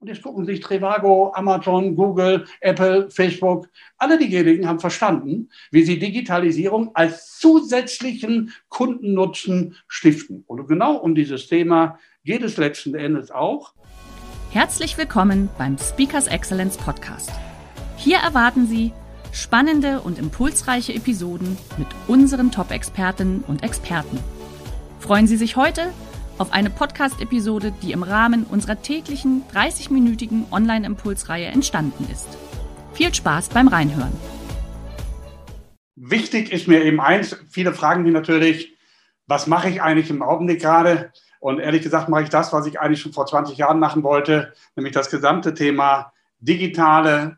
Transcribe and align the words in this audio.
Und 0.00 0.08
jetzt 0.08 0.22
gucken 0.22 0.46
sich 0.46 0.60
Trivago, 0.60 1.30
Amazon, 1.34 1.94
Google, 1.94 2.46
Apple, 2.62 3.10
Facebook, 3.10 3.68
alle 3.98 4.16
diejenigen 4.16 4.66
haben 4.66 4.80
verstanden, 4.80 5.50
wie 5.72 5.82
sie 5.82 5.98
Digitalisierung 5.98 6.92
als 6.94 7.36
zusätzlichen 7.38 8.50
Kundennutzen 8.70 9.76
stiften. 9.88 10.42
Und 10.46 10.66
genau 10.68 10.96
um 10.96 11.14
dieses 11.14 11.48
Thema 11.48 11.98
geht 12.24 12.42
es 12.42 12.56
letzten 12.56 12.94
Endes 12.94 13.30
auch. 13.30 13.74
Herzlich 14.50 14.96
willkommen 14.96 15.50
beim 15.58 15.76
Speakers 15.76 16.28
Excellence 16.28 16.78
Podcast. 16.78 17.30
Hier 17.98 18.16
erwarten 18.16 18.66
Sie 18.66 18.94
spannende 19.32 20.00
und 20.00 20.18
impulsreiche 20.18 20.94
Episoden 20.94 21.58
mit 21.76 21.88
unseren 22.08 22.50
Top-Expertinnen 22.50 23.44
und 23.46 23.62
Experten. 23.62 24.18
Freuen 24.98 25.26
Sie 25.26 25.36
sich 25.36 25.56
heute 25.56 25.92
auf 26.40 26.52
eine 26.54 26.70
Podcast-Episode, 26.70 27.70
die 27.82 27.92
im 27.92 28.02
Rahmen 28.02 28.44
unserer 28.44 28.80
täglichen 28.80 29.44
30-minütigen 29.52 30.50
Online-Impulsreihe 30.50 31.48
entstanden 31.48 32.08
ist. 32.10 32.28
Viel 32.94 33.14
Spaß 33.14 33.50
beim 33.50 33.68
Reinhören. 33.68 34.12
Wichtig 35.96 36.50
ist 36.50 36.66
mir 36.66 36.82
eben 36.82 36.98
eins, 36.98 37.36
viele 37.50 37.74
fragen 37.74 38.04
mich 38.04 38.14
natürlich, 38.14 38.74
was 39.26 39.46
mache 39.46 39.68
ich 39.68 39.82
eigentlich 39.82 40.08
im 40.08 40.22
Augenblick 40.22 40.62
gerade? 40.62 41.12
Und 41.40 41.58
ehrlich 41.58 41.82
gesagt 41.82 42.08
mache 42.08 42.22
ich 42.22 42.30
das, 42.30 42.54
was 42.54 42.66
ich 42.66 42.80
eigentlich 42.80 43.02
schon 43.02 43.12
vor 43.12 43.26
20 43.26 43.58
Jahren 43.58 43.78
machen 43.78 44.02
wollte, 44.02 44.54
nämlich 44.76 44.94
das 44.94 45.10
gesamte 45.10 45.52
Thema 45.52 46.10
digitale 46.38 47.36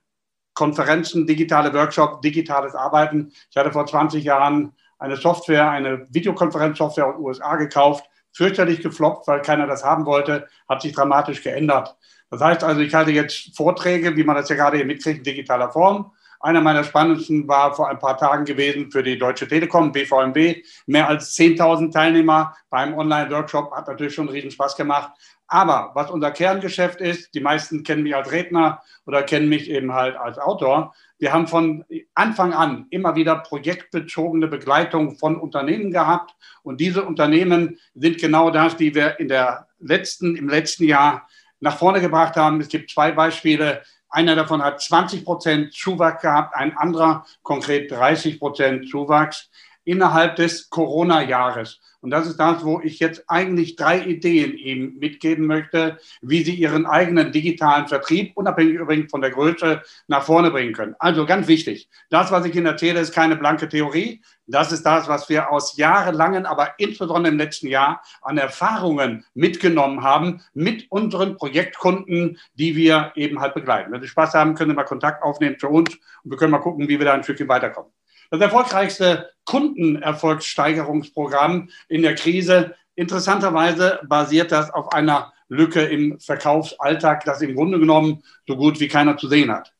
Konferenzen, 0.55 1.27
digitale 1.27 1.74
Workshops, 1.74 2.20
digitales 2.20 2.77
Arbeiten. 2.77 3.32
Ich 3.50 3.56
hatte 3.56 3.72
vor 3.72 3.84
20 3.84 4.22
Jahren 4.22 4.77
eine 5.00 5.16
Software, 5.16 5.68
eine 5.70 6.06
Videokonferenzsoftware 6.10 7.06
aus 7.06 7.16
den 7.16 7.24
USA 7.24 7.56
gekauft, 7.56 8.05
fürchterlich 8.33 8.80
gefloppt, 8.83 9.28
weil 9.28 9.42
keiner 9.42 9.66
das 9.66 9.84
haben 9.84 10.06
wollte, 10.06 10.48
hat 10.69 10.83
sich 10.83 10.92
dramatisch 10.92 11.42
geändert. 11.42 11.97
Das 12.30 12.41
heißt 12.41 12.64
also, 12.64 12.80
ich 12.80 12.94
halte 12.94 13.11
jetzt 13.11 13.55
Vorträge, 13.56 14.16
wie 14.16 14.24
man 14.24 14.36
das 14.36 14.48
ja 14.48 14.56
gerade 14.56 14.78
hier 14.78 14.86
mitkriegt, 14.86 15.19
in 15.19 15.24
digitaler 15.24 15.70
Form. 15.70 16.12
Einer 16.41 16.61
meiner 16.61 16.83
spannendsten 16.83 17.47
war 17.47 17.72
vor 17.72 17.89
ein 17.89 18.00
paar 18.00 18.16
Tagen 18.16 18.44
gewesen 18.44 18.91
für 18.91 19.05
die 19.05 19.16
Deutsche 19.16 19.47
Telekom, 19.47 19.92
BVMW. 19.92 20.62
Mehr 20.86 21.08
als 21.08 21.36
10.000 21.39 21.92
Teilnehmer 21.92 22.56
beim 22.69 22.94
Online-Workshop 22.94 23.70
hat 23.72 23.86
natürlich 23.86 24.14
schon 24.14 24.28
riesen 24.28 24.50
Spaß 24.50 24.77
gemacht. 24.77 25.12
Aber 25.46 25.91
was 25.94 26.11
unser 26.11 26.30
Kerngeschäft 26.30 27.00
ist, 27.00 27.34
die 27.34 27.41
meisten 27.41 27.84
kennen 27.84 28.02
mich 28.02 28.17
als 28.17 28.33
Redner 28.33 28.83
oder 29.06 29.22
kennen 29.22 29.48
mich 29.48 29.70
eben 29.70 29.92
halt 29.92 30.17
als 30.17 30.39
Autor. 30.39 30.94
Wir 31.22 31.32
haben 31.32 31.46
von 31.46 31.84
Anfang 32.16 32.52
an 32.52 32.86
immer 32.90 33.14
wieder 33.14 33.36
projektbezogene 33.36 34.48
Begleitung 34.48 35.16
von 35.18 35.36
Unternehmen 35.36 35.92
gehabt. 35.92 36.34
Und 36.64 36.80
diese 36.80 37.04
Unternehmen 37.04 37.78
sind 37.94 38.18
genau 38.18 38.50
das, 38.50 38.76
die 38.76 38.92
wir 38.96 39.20
in 39.20 39.28
der 39.28 39.68
letzten, 39.78 40.34
im 40.34 40.48
letzten 40.48 40.82
Jahr 40.82 41.28
nach 41.60 41.78
vorne 41.78 42.00
gebracht 42.00 42.34
haben. 42.34 42.60
Es 42.60 42.66
gibt 42.66 42.90
zwei 42.90 43.12
Beispiele. 43.12 43.82
Einer 44.08 44.34
davon 44.34 44.64
hat 44.64 44.82
20 44.82 45.24
Prozent 45.24 45.72
Zuwachs 45.72 46.22
gehabt, 46.22 46.56
ein 46.56 46.76
anderer 46.76 47.24
konkret 47.42 47.92
30 47.92 48.40
Prozent 48.40 48.88
Zuwachs 48.90 49.48
innerhalb 49.84 50.36
des 50.36 50.70
Corona-Jahres. 50.70 51.80
Und 52.02 52.10
das 52.10 52.26
ist 52.26 52.38
das, 52.38 52.64
wo 52.64 52.80
ich 52.80 52.98
jetzt 52.98 53.24
eigentlich 53.28 53.76
drei 53.76 54.00
Ideen 54.00 54.58
eben 54.58 54.98
mitgeben 54.98 55.46
möchte, 55.46 55.98
wie 56.20 56.42
Sie 56.42 56.54
Ihren 56.54 56.84
eigenen 56.84 57.30
digitalen 57.30 57.86
Vertrieb, 57.86 58.32
unabhängig 58.34 58.74
übrigens 58.74 59.10
von 59.10 59.20
der 59.20 59.30
Größe, 59.30 59.82
nach 60.08 60.24
vorne 60.24 60.50
bringen 60.50 60.72
können. 60.72 60.96
Also 60.98 61.26
ganz 61.26 61.46
wichtig, 61.46 61.88
das, 62.10 62.32
was 62.32 62.44
ich 62.44 62.56
Ihnen 62.56 62.66
erzähle, 62.66 62.98
ist 62.98 63.14
keine 63.14 63.36
blanke 63.36 63.68
Theorie. 63.68 64.20
Das 64.48 64.72
ist 64.72 64.82
das, 64.82 65.06
was 65.06 65.28
wir 65.28 65.52
aus 65.52 65.76
jahrelangen, 65.76 66.44
aber 66.44 66.74
insbesondere 66.78 67.32
im 67.32 67.38
letzten 67.38 67.68
Jahr 67.68 68.02
an 68.20 68.36
Erfahrungen 68.36 69.24
mitgenommen 69.34 70.02
haben 70.02 70.42
mit 70.54 70.90
unseren 70.90 71.36
Projektkunden, 71.36 72.36
die 72.54 72.74
wir 72.74 73.12
eben 73.14 73.40
halt 73.40 73.54
begleiten. 73.54 73.92
Wenn 73.92 74.02
Sie 74.02 74.08
Spaß 74.08 74.34
haben, 74.34 74.56
können 74.56 74.70
Sie 74.70 74.76
mal 74.76 74.82
Kontakt 74.82 75.22
aufnehmen 75.22 75.56
zu 75.56 75.68
uns 75.68 75.94
und 76.24 76.32
wir 76.32 76.36
können 76.36 76.50
mal 76.50 76.58
gucken, 76.58 76.88
wie 76.88 76.98
wir 76.98 77.06
da 77.06 77.12
ein 77.12 77.22
Stückchen 77.22 77.46
weiterkommen. 77.46 77.92
Das 78.32 78.40
erfolgreichste 78.40 79.30
Kundenerfolgssteigerungsprogramm 79.44 81.68
in 81.88 82.00
der 82.00 82.14
Krise. 82.14 82.74
Interessanterweise 82.94 84.00
basiert 84.08 84.52
das 84.52 84.70
auf 84.70 84.94
einer 84.94 85.34
Lücke 85.48 85.82
im 85.82 86.18
Verkaufsalltag, 86.18 87.26
das 87.26 87.42
im 87.42 87.54
Grunde 87.54 87.78
genommen 87.78 88.22
so 88.46 88.56
gut 88.56 88.80
wie 88.80 88.88
keiner 88.88 89.18
zu 89.18 89.28
sehen 89.28 89.52
hat. 89.52 89.74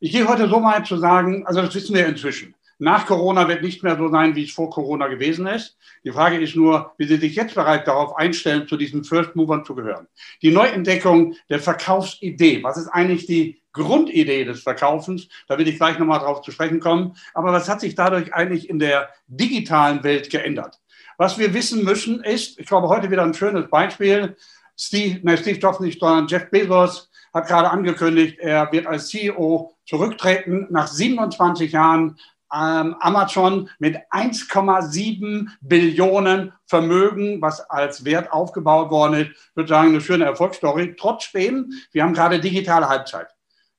Ich 0.00 0.10
gehe 0.10 0.26
heute 0.26 0.48
so 0.48 0.60
weit 0.64 0.88
zu 0.88 0.96
sagen, 0.96 1.46
also 1.46 1.62
das 1.62 1.76
wissen 1.76 1.94
wir 1.94 2.08
inzwischen. 2.08 2.56
Nach 2.82 3.06
Corona 3.06 3.46
wird 3.46 3.62
nicht 3.62 3.84
mehr 3.84 3.96
so 3.96 4.08
sein, 4.08 4.34
wie 4.34 4.42
es 4.42 4.50
vor 4.50 4.68
Corona 4.68 5.06
gewesen 5.06 5.46
ist. 5.46 5.78
Die 6.02 6.10
Frage 6.10 6.40
ist 6.40 6.56
nur, 6.56 6.94
wie 6.98 7.06
Sie 7.06 7.16
sich 7.16 7.36
jetzt 7.36 7.54
bereits 7.54 7.84
darauf 7.84 8.16
einstellen, 8.16 8.66
zu 8.66 8.76
diesen 8.76 9.04
First 9.04 9.36
Movern 9.36 9.64
zu 9.64 9.76
gehören. 9.76 10.08
Die 10.42 10.50
Neuentdeckung 10.50 11.36
der 11.48 11.60
Verkaufsidee. 11.60 12.64
Was 12.64 12.78
ist 12.78 12.88
eigentlich 12.88 13.26
die 13.26 13.62
Grundidee 13.72 14.44
des 14.44 14.64
Verkaufens? 14.64 15.28
Da 15.46 15.58
will 15.58 15.68
ich 15.68 15.76
gleich 15.76 16.00
nochmal 16.00 16.18
drauf 16.18 16.42
zu 16.42 16.50
sprechen 16.50 16.80
kommen. 16.80 17.14
Aber 17.34 17.52
was 17.52 17.68
hat 17.68 17.80
sich 17.80 17.94
dadurch 17.94 18.34
eigentlich 18.34 18.68
in 18.68 18.80
der 18.80 19.10
digitalen 19.28 20.02
Welt 20.02 20.28
geändert? 20.28 20.80
Was 21.18 21.38
wir 21.38 21.54
wissen 21.54 21.84
müssen 21.84 22.24
ist, 22.24 22.58
ich 22.58 22.66
glaube, 22.66 22.88
heute 22.88 23.12
wieder 23.12 23.22
ein 23.22 23.32
schönes 23.32 23.70
Beispiel. 23.70 24.36
Steve, 24.76 25.20
nein, 25.22 25.38
Steve 25.38 25.60
Jobs 25.60 25.78
nicht, 25.78 26.00
sondern 26.00 26.26
Jeff 26.26 26.50
Bezos 26.50 27.12
hat 27.32 27.46
gerade 27.46 27.70
angekündigt, 27.70 28.40
er 28.40 28.72
wird 28.72 28.88
als 28.88 29.06
CEO 29.06 29.72
zurücktreten 29.86 30.66
nach 30.70 30.88
27 30.88 31.70
Jahren 31.70 32.18
ähm, 32.52 32.96
Amazon 33.00 33.68
mit 33.78 33.96
1,7 34.10 35.48
Billionen 35.60 36.52
Vermögen, 36.66 37.40
was 37.40 37.60
als 37.70 38.04
Wert 38.04 38.32
aufgebaut 38.32 38.90
worden 38.90 39.14
ist, 39.14 39.30
würde 39.54 39.68
sagen, 39.68 39.88
eine 39.88 40.00
schöne 40.00 40.24
Erfolgsstory. 40.24 40.96
Trotzdem, 40.98 41.72
wir 41.92 42.02
haben 42.02 42.14
gerade 42.14 42.40
digitale 42.40 42.88
Halbzeit. 42.88 43.28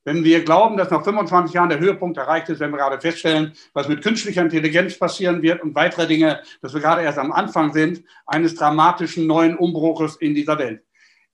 Wenn 0.06 0.24
wir 0.24 0.44
glauben, 0.44 0.76
dass 0.76 0.90
nach 0.90 1.04
25 1.04 1.54
Jahren 1.54 1.70
der 1.70 1.80
Höhepunkt 1.80 2.18
erreicht 2.18 2.50
ist, 2.50 2.60
wenn 2.60 2.72
wir 2.72 2.78
gerade 2.78 3.00
feststellen, 3.00 3.54
was 3.74 3.88
mit 3.88 4.04
künstlicher 4.04 4.42
Intelligenz 4.42 5.00
passieren 5.00 5.42
wird 5.42 5.64
und 5.64 5.76
weitere 5.76 6.08
Dinge, 6.08 6.42
dass 6.62 6.74
wir 6.74 6.82
gerade 6.82 7.04
erst 7.04 7.18
am 7.18 7.32
Anfang 7.32 7.72
sind 7.72 8.04
eines 8.26 8.56
dramatischen 8.56 9.28
neuen 9.28 9.58
Umbruches 9.58 10.18
in 10.18 10.36
dieser 10.36 10.58
Welt. 10.60 10.84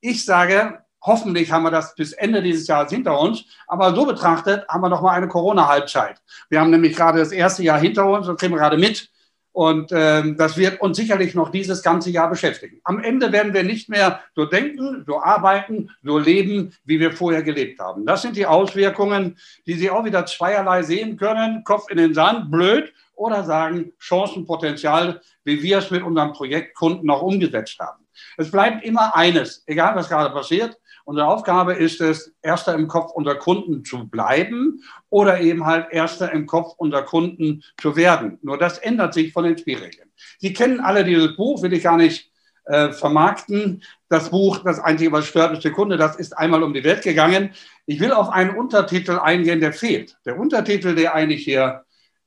Ich 0.02 0.24
sage, 0.24 0.84
Hoffentlich 1.02 1.52
haben 1.52 1.64
wir 1.64 1.72
das 1.72 1.96
bis 1.96 2.14
Ende 2.14 2.42
dieses 2.42 2.68
Jahres 2.68 2.92
hinter 2.92 3.20
uns. 3.20 3.46
Aber 3.68 3.96
so 3.96 4.06
betrachtet 4.06 4.68
haben 4.68 4.82
wir 4.82 4.90
noch 4.90 5.02
mal 5.02 5.12
eine 5.12 5.28
Corona-Halbzeit. 5.28 6.22
Wir 6.50 6.60
haben 6.60 6.72
nämlich 6.72 6.96
gerade 6.96 7.20
das 7.20 7.32
erste 7.32 7.64
Jahr 7.64 7.80
hinter 7.80 8.06
uns 8.06 8.28
und 8.28 8.40
kriegen 8.40 8.54
wir 8.54 8.60
gerade 8.60 8.78
mit. 8.78 9.10
Und 9.52 9.92
ähm, 9.92 10.38
das 10.38 10.58
wird 10.58 10.80
uns 10.80 10.96
sicherlich 10.96 11.34
noch 11.34 11.50
dieses 11.50 11.82
ganze 11.82 12.12
Jahr 12.12 12.30
beschäftigen. 12.30 12.80
Am 12.84 13.00
Ende 13.04 13.32
werden 13.32 13.54
wir 13.54 13.64
nicht 13.64 13.90
mehr 13.90 14.22
so 14.36 14.46
denken, 14.46 15.04
so 15.08 15.22
arbeiten, 15.22 15.90
so 16.04 16.18
leben, 16.18 16.74
wie 16.86 17.00
wir 17.00 17.12
vorher 17.12 17.44
gelebt 17.44 17.80
haben. 17.80 18.06
Das 18.06 18.22
sind 18.22 18.36
die 18.36 18.46
Auswirkungen, 18.46 19.38
die 19.66 19.74
Sie 19.74 19.90
auch 19.90 20.06
wieder 20.06 20.26
zweierlei 20.26 20.84
sehen 20.84 21.18
können. 21.18 21.64
Kopf 21.64 21.90
in 21.90 21.98
den 21.98 22.14
Sand, 22.14 22.52
blöd, 22.52 22.94
oder 23.20 23.44
sagen 23.44 23.92
Chancenpotenzial, 23.98 25.22
wie 25.44 25.62
wir 25.62 25.80
es 25.80 25.92
mit 25.92 26.04
unserem 26.04 26.32
Projektkunden 26.32 27.06
noch 27.06 27.22
umgesetzt 27.22 27.78
haben. 27.80 28.06
Es 28.38 28.50
bleibt 28.50 28.86
immer 28.86 29.14
eines, 29.16 29.64
egal 29.68 29.96
was 29.96 30.08
gerade 30.08 30.34
passiert, 30.34 30.78
Unsere 31.06 31.28
Aufgabe 31.28 31.74
ist 31.74 32.02
es, 32.02 32.34
erster 32.42 32.76
im 32.76 32.88
Kopf 32.88 33.12
unserer 33.12 33.36
Kunden 33.36 33.84
zu 33.84 34.08
bleiben 34.08 34.84
oder 35.10 35.40
eben 35.42 35.66
halt 35.66 35.88
erster 35.92 36.32
im 36.32 36.46
Kopf 36.46 36.74
unserer 36.78 37.04
Kunden 37.04 37.64
zu 37.82 37.96
werden. 37.96 38.38
Nur 38.42 38.58
das 38.58 38.78
ändert 38.78 39.14
sich 39.14 39.34
von 39.34 39.44
den 39.44 39.58
Spielregeln. 39.58 40.10
Sie 40.40 40.54
kennen 40.54 40.80
alle 40.80 41.04
dieses 41.04 41.36
Buch, 41.36 41.62
will 41.62 41.74
ich 41.74 41.84
gar 41.84 41.98
nicht 41.98 42.32
äh, 42.66 42.92
vermarkten. 42.92 43.84
Das 44.10 44.30
Buch, 44.30 44.60
das 44.64 44.80
Einzige, 44.80 45.12
was 45.12 45.26
stört, 45.26 45.54
ist 45.54 45.64
der 45.64 45.72
Kunde, 45.72 45.98
das 45.98 46.16
ist 46.16 46.38
einmal 46.38 46.64
um 46.64 46.74
die 46.74 46.84
Welt 46.84 47.04
gegangen. 47.04 47.52
Ich 47.86 48.00
will 48.00 48.12
auf 48.12 48.30
einen 48.30 48.56
Untertitel 48.56 49.20
eingehen, 49.20 49.60
der 49.60 49.74
fehlt. 49.74 50.18
Der 50.26 50.38
Untertitel, 50.40 50.96
der 50.96 51.16
eigentlich 51.16 51.44
hier 51.44 51.84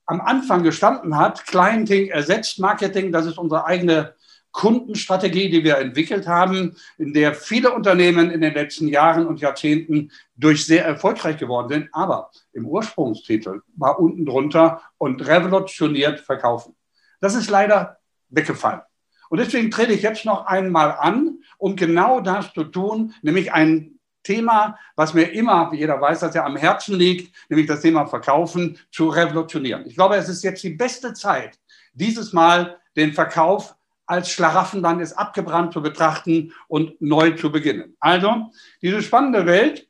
am 0.06 0.20
Anfang 0.20 0.62
gestanden 0.62 1.16
hat, 1.16 1.46
Clienting 1.46 2.08
ersetzt 2.08 2.58
Marketing, 2.58 3.12
das 3.12 3.26
ist 3.26 3.38
unsere 3.38 3.64
eigene 3.66 4.14
Kundenstrategie, 4.52 5.50
die 5.50 5.64
wir 5.64 5.78
entwickelt 5.78 6.28
haben, 6.28 6.76
in 6.98 7.12
der 7.12 7.34
viele 7.34 7.72
Unternehmen 7.72 8.30
in 8.30 8.40
den 8.40 8.54
letzten 8.54 8.88
Jahren 8.88 9.26
und 9.26 9.40
Jahrzehnten 9.40 10.10
durch 10.36 10.64
sehr 10.64 10.84
erfolgreich 10.84 11.38
geworden 11.38 11.68
sind. 11.68 11.88
Aber 11.92 12.30
im 12.52 12.66
Ursprungstitel 12.66 13.62
war 13.76 13.98
unten 13.98 14.26
drunter 14.26 14.82
und 14.98 15.26
revolutioniert 15.26 16.20
verkaufen. 16.20 16.76
Das 17.20 17.34
ist 17.34 17.50
leider 17.50 17.98
weggefallen. 18.28 18.82
Und 19.30 19.38
deswegen 19.38 19.70
trete 19.70 19.94
ich 19.94 20.02
jetzt 20.02 20.26
noch 20.26 20.44
einmal 20.46 20.96
an 20.98 21.38
um 21.62 21.76
genau 21.76 22.20
das 22.20 22.52
zu 22.52 22.64
tun, 22.64 23.14
nämlich 23.22 23.52
ein 23.52 24.00
Thema, 24.24 24.76
was 24.96 25.14
mir 25.14 25.32
immer, 25.32 25.70
wie 25.70 25.76
jeder 25.76 26.00
weiß, 26.00 26.18
dass 26.18 26.34
ja 26.34 26.44
am 26.44 26.56
Herzen 26.56 26.96
liegt, 26.96 27.32
nämlich 27.48 27.68
das 27.68 27.82
Thema 27.82 28.04
Verkaufen, 28.06 28.78
zu 28.90 29.08
revolutionieren. 29.08 29.86
Ich 29.86 29.94
glaube, 29.94 30.16
es 30.16 30.28
ist 30.28 30.42
jetzt 30.42 30.64
die 30.64 30.74
beste 30.74 31.12
Zeit, 31.12 31.60
dieses 31.92 32.32
Mal 32.32 32.80
den 32.96 33.12
Verkauf 33.12 33.76
als 34.06 34.30
Schlaraffenland 34.30 35.00
ist 35.00 35.14
abgebrannt 35.14 35.72
zu 35.72 35.82
betrachten 35.82 36.52
und 36.68 37.00
neu 37.00 37.32
zu 37.32 37.50
beginnen. 37.50 37.96
Also, 38.00 38.50
diese 38.80 39.02
spannende 39.02 39.46
Welt, 39.46 39.88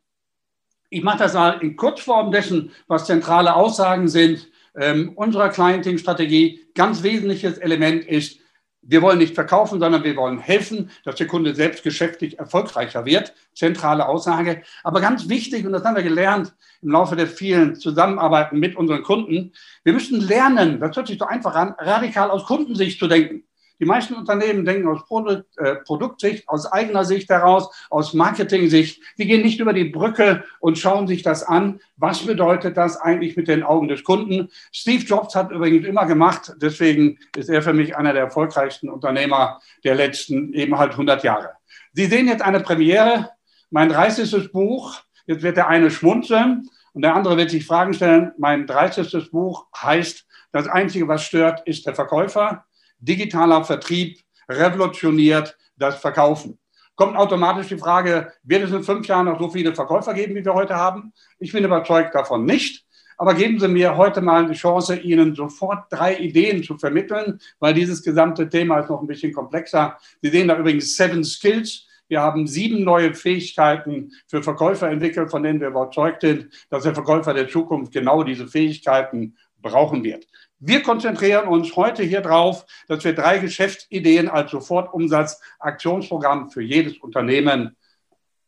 ich 0.90 1.02
mache 1.02 1.18
das 1.18 1.34
mal 1.34 1.62
in 1.62 1.76
Kurzform 1.76 2.30
dessen, 2.30 2.70
was 2.86 3.06
zentrale 3.06 3.54
Aussagen 3.54 4.08
sind 4.08 4.48
ähm, 4.74 5.12
unserer 5.14 5.48
Clienting-Strategie. 5.48 6.60
Ganz 6.74 7.02
wesentliches 7.02 7.58
Element 7.58 8.04
ist, 8.04 8.40
wir 8.82 9.00
wollen 9.00 9.18
nicht 9.18 9.34
verkaufen, 9.34 9.78
sondern 9.78 10.02
wir 10.02 10.16
wollen 10.16 10.38
helfen, 10.38 10.90
dass 11.04 11.14
der 11.14 11.28
Kunde 11.28 11.54
selbst 11.54 11.84
geschäftlich 11.84 12.38
erfolgreicher 12.38 13.06
wird. 13.06 13.32
Zentrale 13.54 14.08
Aussage. 14.08 14.62
Aber 14.82 15.00
ganz 15.00 15.28
wichtig, 15.28 15.64
und 15.64 15.72
das 15.72 15.84
haben 15.84 15.94
wir 15.94 16.02
gelernt 16.02 16.52
im 16.82 16.90
Laufe 16.90 17.14
der 17.14 17.28
vielen 17.28 17.76
Zusammenarbeiten 17.76 18.58
mit 18.58 18.74
unseren 18.74 19.04
Kunden, 19.04 19.52
wir 19.84 19.92
müssen 19.92 20.20
lernen, 20.20 20.80
das 20.80 20.96
hört 20.96 21.06
sich 21.06 21.18
so 21.18 21.26
einfach 21.26 21.54
an, 21.54 21.74
radikal 21.78 22.30
aus 22.30 22.44
Kundensicht 22.44 22.98
zu 22.98 23.06
denken. 23.06 23.44
Die 23.80 23.84
meisten 23.84 24.14
Unternehmen 24.14 24.64
denken 24.64 24.88
aus 24.88 25.04
Produkt, 25.06 25.58
äh, 25.58 25.76
Produktsicht, 25.76 26.48
aus 26.48 26.70
eigener 26.70 27.04
Sicht 27.04 27.28
heraus, 27.28 27.68
aus 27.90 28.14
Marketing-Sicht. 28.14 29.02
Sie 29.16 29.26
gehen 29.26 29.42
nicht 29.42 29.60
über 29.60 29.72
die 29.72 29.84
Brücke 29.84 30.44
und 30.60 30.78
schauen 30.78 31.06
sich 31.06 31.22
das 31.22 31.42
an. 31.42 31.80
Was 31.96 32.24
bedeutet 32.24 32.76
das 32.76 32.96
eigentlich 32.96 33.36
mit 33.36 33.48
den 33.48 33.62
Augen 33.62 33.88
des 33.88 34.04
Kunden? 34.04 34.50
Steve 34.70 35.04
Jobs 35.04 35.34
hat 35.34 35.50
übrigens 35.50 35.86
immer 35.86 36.06
gemacht. 36.06 36.52
Deswegen 36.60 37.18
ist 37.36 37.48
er 37.48 37.62
für 37.62 37.72
mich 37.72 37.96
einer 37.96 38.12
der 38.12 38.22
erfolgreichsten 38.22 38.88
Unternehmer 38.88 39.60
der 39.84 39.94
letzten 39.94 40.52
eben 40.52 40.78
halt 40.78 40.92
100 40.92 41.24
Jahre. 41.24 41.50
Sie 41.92 42.06
sehen 42.06 42.28
jetzt 42.28 42.42
eine 42.42 42.60
Premiere, 42.60 43.30
mein 43.70 43.88
30. 43.88 44.52
Buch. 44.52 45.00
Jetzt 45.26 45.42
wird 45.42 45.56
der 45.56 45.68
eine 45.68 45.90
schmunzeln 45.90 46.68
und 46.92 47.02
der 47.02 47.14
andere 47.14 47.36
wird 47.36 47.50
sich 47.50 47.66
Fragen 47.66 47.94
stellen. 47.94 48.32
Mein 48.38 48.66
30. 48.66 49.30
Buch 49.30 49.66
heißt, 49.76 50.26
das 50.52 50.68
Einzige, 50.68 51.08
was 51.08 51.24
stört, 51.24 51.66
ist 51.66 51.86
der 51.86 51.94
Verkäufer 51.94 52.64
digitaler 53.02 53.64
Vertrieb 53.64 54.20
revolutioniert 54.48 55.56
das 55.76 55.96
Verkaufen. 55.96 56.58
Kommt 56.94 57.16
automatisch 57.16 57.68
die 57.68 57.78
Frage, 57.78 58.32
wird 58.42 58.64
es 58.64 58.70
in 58.70 58.84
fünf 58.84 59.06
Jahren 59.06 59.26
noch 59.26 59.40
so 59.40 59.48
viele 59.50 59.74
Verkäufer 59.74 60.14
geben, 60.14 60.34
wie 60.34 60.44
wir 60.44 60.54
heute 60.54 60.76
haben? 60.76 61.12
Ich 61.38 61.52
bin 61.52 61.64
überzeugt 61.64 62.14
davon 62.14 62.44
nicht. 62.44 62.84
Aber 63.16 63.34
geben 63.34 63.60
Sie 63.60 63.68
mir 63.68 63.96
heute 63.96 64.20
mal 64.20 64.48
die 64.48 64.54
Chance, 64.54 64.96
Ihnen 64.96 65.34
sofort 65.34 65.84
drei 65.90 66.16
Ideen 66.16 66.62
zu 66.62 66.76
vermitteln, 66.76 67.40
weil 67.60 67.74
dieses 67.74 68.02
gesamte 68.02 68.48
Thema 68.48 68.80
ist 68.80 68.90
noch 68.90 69.00
ein 69.00 69.06
bisschen 69.06 69.32
komplexer. 69.32 69.96
Sie 70.20 70.30
sehen 70.30 70.48
da 70.48 70.58
übrigens 70.58 70.96
Seven 70.96 71.22
Skills. 71.22 71.86
Wir 72.08 72.20
haben 72.20 72.46
sieben 72.46 72.84
neue 72.84 73.14
Fähigkeiten 73.14 74.12
für 74.26 74.42
Verkäufer 74.42 74.90
entwickelt, 74.90 75.30
von 75.30 75.42
denen 75.42 75.60
wir 75.60 75.68
überzeugt 75.68 76.22
sind, 76.22 76.48
dass 76.68 76.82
der 76.82 76.94
Verkäufer 76.94 77.32
der 77.32 77.48
Zukunft 77.48 77.92
genau 77.92 78.22
diese 78.22 78.48
Fähigkeiten 78.48 79.36
brauchen 79.62 80.02
wird. 80.04 80.26
Wir 80.64 80.80
konzentrieren 80.80 81.48
uns 81.48 81.74
heute 81.74 82.04
hier 82.04 82.20
drauf, 82.20 82.64
dass 82.86 83.02
wir 83.02 83.14
drei 83.14 83.38
Geschäftsideen 83.38 84.28
als 84.28 84.52
Sofortumsatz-Aktionsprogramm 84.52 86.50
für 86.50 86.62
jedes 86.62 86.98
Unternehmen 86.98 87.74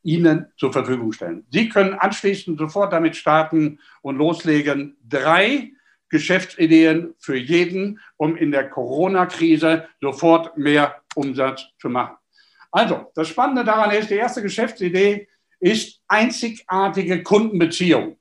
Ihnen 0.05 0.47
zur 0.57 0.73
Verfügung 0.73 1.11
stellen. 1.11 1.45
Sie 1.51 1.69
können 1.69 1.95
anschließend 1.95 2.57
sofort 2.57 2.93
damit 2.93 3.17
starten 3.17 3.81
und 4.01 4.17
loslegen. 4.17 4.97
Drei 5.03 5.73
Geschäftsideen 6.09 7.15
für 7.19 7.37
jeden, 7.37 7.99
um 8.17 8.37
in 8.37 8.53
der 8.53 8.71
Corona-Krise 8.71 9.89
sofort 10.01 10.57
mehr 10.57 11.03
Umsatz 11.17 11.67
zu 11.81 11.89
machen. 11.89 12.15
Also, 12.71 13.11
das 13.17 13.27
Spannende 13.27 13.65
daran 13.65 13.91
ist, 13.91 14.09
die 14.11 14.15
erste 14.15 14.41
Geschäftsidee 14.41 15.27
ist 15.59 16.01
einzigartige 16.07 17.25
Kundenbeziehung. 17.25 18.19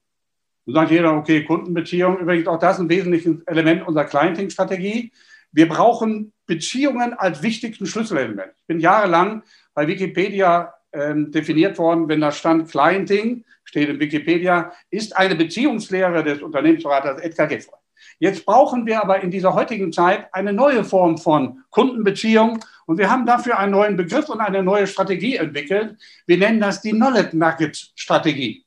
Und 0.65 0.73
sagt 0.73 0.91
jeder, 0.91 1.13
okay, 1.13 1.43
Kundenbeziehung, 1.43 2.19
übrigens 2.19 2.47
auch 2.47 2.59
das 2.59 2.79
ein 2.79 2.89
wesentliches 2.89 3.41
Element 3.45 3.85
unserer 3.87 4.05
Clienting-Strategie. 4.05 5.11
Wir 5.51 5.67
brauchen 5.67 6.31
Beziehungen 6.45 7.13
als 7.13 7.43
wichtigsten 7.43 7.85
Schlüsselelement. 7.85 8.51
Ich 8.57 8.65
bin 8.65 8.79
jahrelang 8.79 9.43
bei 9.73 9.87
Wikipedia 9.87 10.73
ähm, 10.93 11.31
definiert 11.31 11.77
worden, 11.77 12.07
wenn 12.07 12.21
da 12.21 12.31
stand 12.31 12.69
Clienting, 12.69 13.43
steht 13.63 13.89
in 13.89 13.99
Wikipedia, 13.99 14.71
ist 14.89 15.15
eine 15.17 15.35
Beziehungslehre 15.35 16.23
des 16.23 16.41
Unternehmensberaters 16.41 17.21
Edgar 17.21 17.47
Geffroy. 17.47 17.79
Jetzt 18.19 18.45
brauchen 18.45 18.85
wir 18.85 19.01
aber 19.01 19.21
in 19.21 19.31
dieser 19.31 19.53
heutigen 19.53 19.91
Zeit 19.91 20.33
eine 20.33 20.53
neue 20.53 20.83
Form 20.83 21.17
von 21.17 21.63
Kundenbeziehung 21.69 22.63
und 22.85 22.97
wir 22.97 23.09
haben 23.09 23.25
dafür 23.25 23.57
einen 23.57 23.71
neuen 23.71 23.97
Begriff 23.97 24.29
und 24.29 24.39
eine 24.39 24.61
neue 24.61 24.87
Strategie 24.87 25.37
entwickelt. 25.37 25.97
Wir 26.25 26.37
nennen 26.37 26.59
das 26.59 26.81
die 26.81 26.91
Knowledge 26.91 27.35
Nugget 27.35 27.91
Strategie. 27.95 28.65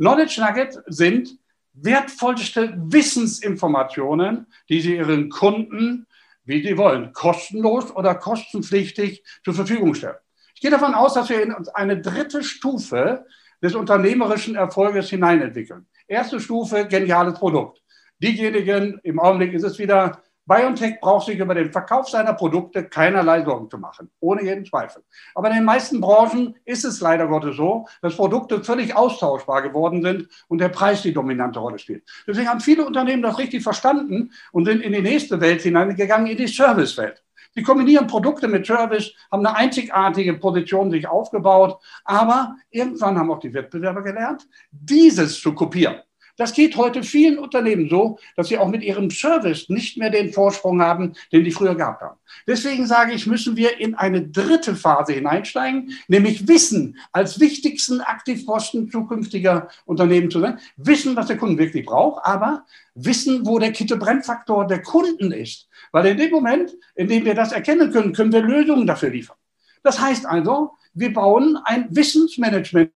Knowledge 0.00 0.40
Nuggets 0.40 0.78
sind 0.86 1.38
wertvollste 1.74 2.72
Wissensinformationen, 2.74 4.46
die 4.70 4.80
Sie 4.80 4.96
Ihren 4.96 5.28
Kunden, 5.28 6.06
wie 6.44 6.66
Sie 6.66 6.78
wollen, 6.78 7.12
kostenlos 7.12 7.94
oder 7.94 8.14
kostenpflichtig 8.14 9.22
zur 9.44 9.52
Verfügung 9.52 9.94
stellen. 9.94 10.16
Ich 10.54 10.62
gehe 10.62 10.70
davon 10.70 10.94
aus, 10.94 11.12
dass 11.12 11.28
wir 11.28 11.42
in 11.42 11.54
eine 11.74 12.00
dritte 12.00 12.42
Stufe 12.42 13.26
des 13.62 13.74
unternehmerischen 13.74 14.54
Erfolges 14.54 15.10
hineinentwickeln. 15.10 15.86
Erste 16.08 16.40
Stufe, 16.40 16.86
geniales 16.86 17.34
Produkt. 17.34 17.82
Diejenigen, 18.22 19.00
im 19.02 19.20
Augenblick 19.20 19.52
ist 19.52 19.64
es 19.64 19.78
wieder 19.78 20.22
BioNTech 20.50 20.98
braucht 21.00 21.26
sich 21.26 21.38
über 21.38 21.54
den 21.54 21.70
Verkauf 21.70 22.08
seiner 22.08 22.32
Produkte 22.32 22.82
keinerlei 22.82 23.44
Sorgen 23.44 23.70
zu 23.70 23.78
machen, 23.78 24.10
ohne 24.18 24.42
jeden 24.42 24.64
Zweifel. 24.64 25.04
Aber 25.36 25.48
in 25.48 25.54
den 25.54 25.64
meisten 25.64 26.00
Branchen 26.00 26.56
ist 26.64 26.84
es 26.84 27.00
leider 27.00 27.28
Gottes 27.28 27.54
so, 27.54 27.86
dass 28.02 28.16
Produkte 28.16 28.64
völlig 28.64 28.96
austauschbar 28.96 29.62
geworden 29.62 30.02
sind 30.02 30.28
und 30.48 30.58
der 30.58 30.70
Preis 30.70 31.02
die 31.02 31.12
dominante 31.12 31.60
Rolle 31.60 31.78
spielt. 31.78 32.02
Deswegen 32.26 32.48
haben 32.48 32.58
viele 32.58 32.84
Unternehmen 32.84 33.22
das 33.22 33.38
richtig 33.38 33.62
verstanden 33.62 34.32
und 34.50 34.64
sind 34.64 34.82
in 34.82 34.92
die 34.92 35.02
nächste 35.02 35.40
Welt 35.40 35.62
hineingegangen, 35.62 36.26
in 36.26 36.36
die 36.36 36.48
Servicewelt. 36.48 37.22
Sie 37.54 37.62
kombinieren 37.62 38.08
Produkte 38.08 38.48
mit 38.48 38.66
Service, 38.66 39.12
haben 39.30 39.46
eine 39.46 39.56
einzigartige 39.56 40.34
Position 40.34 40.90
sich 40.90 41.06
aufgebaut, 41.06 41.78
aber 42.04 42.56
irgendwann 42.70 43.16
haben 43.16 43.30
auch 43.30 43.38
die 43.38 43.54
Wettbewerber 43.54 44.02
gelernt, 44.02 44.48
dieses 44.72 45.40
zu 45.40 45.54
kopieren. 45.54 46.00
Das 46.40 46.54
geht 46.54 46.74
heute 46.78 47.02
vielen 47.02 47.38
Unternehmen 47.38 47.90
so, 47.90 48.18
dass 48.34 48.48
sie 48.48 48.56
auch 48.56 48.68
mit 48.68 48.82
ihrem 48.82 49.10
Service 49.10 49.68
nicht 49.68 49.98
mehr 49.98 50.08
den 50.08 50.32
Vorsprung 50.32 50.80
haben, 50.80 51.12
den 51.32 51.44
die 51.44 51.50
früher 51.50 51.74
gehabt 51.74 52.00
haben. 52.00 52.18
Deswegen 52.46 52.86
sage 52.86 53.12
ich, 53.12 53.26
müssen 53.26 53.58
wir 53.58 53.78
in 53.78 53.94
eine 53.94 54.26
dritte 54.26 54.74
Phase 54.74 55.12
hineinsteigen, 55.12 55.92
nämlich 56.08 56.48
Wissen 56.48 56.96
als 57.12 57.40
wichtigsten 57.40 58.00
Aktivposten 58.00 58.90
zukünftiger 58.90 59.68
Unternehmen 59.84 60.30
zu 60.30 60.40
sein. 60.40 60.58
Wissen, 60.78 61.14
was 61.14 61.26
der 61.26 61.36
Kunde 61.36 61.58
wirklich 61.62 61.84
braucht, 61.84 62.24
aber 62.24 62.64
wissen, 62.94 63.44
wo 63.44 63.58
der 63.58 63.72
Kittebrennfaktor 63.72 64.66
der 64.66 64.80
Kunden 64.80 65.32
ist. 65.32 65.68
Weil 65.92 66.06
in 66.06 66.16
dem 66.16 66.30
Moment, 66.30 66.74
in 66.94 67.08
dem 67.08 67.26
wir 67.26 67.34
das 67.34 67.52
erkennen 67.52 67.92
können, 67.92 68.14
können 68.14 68.32
wir 68.32 68.40
Lösungen 68.40 68.86
dafür 68.86 69.10
liefern. 69.10 69.36
Das 69.82 70.00
heißt 70.00 70.24
also, 70.24 70.70
wir 70.94 71.12
bauen 71.12 71.58
ein 71.64 71.86
Wissensmanagement 71.90 72.92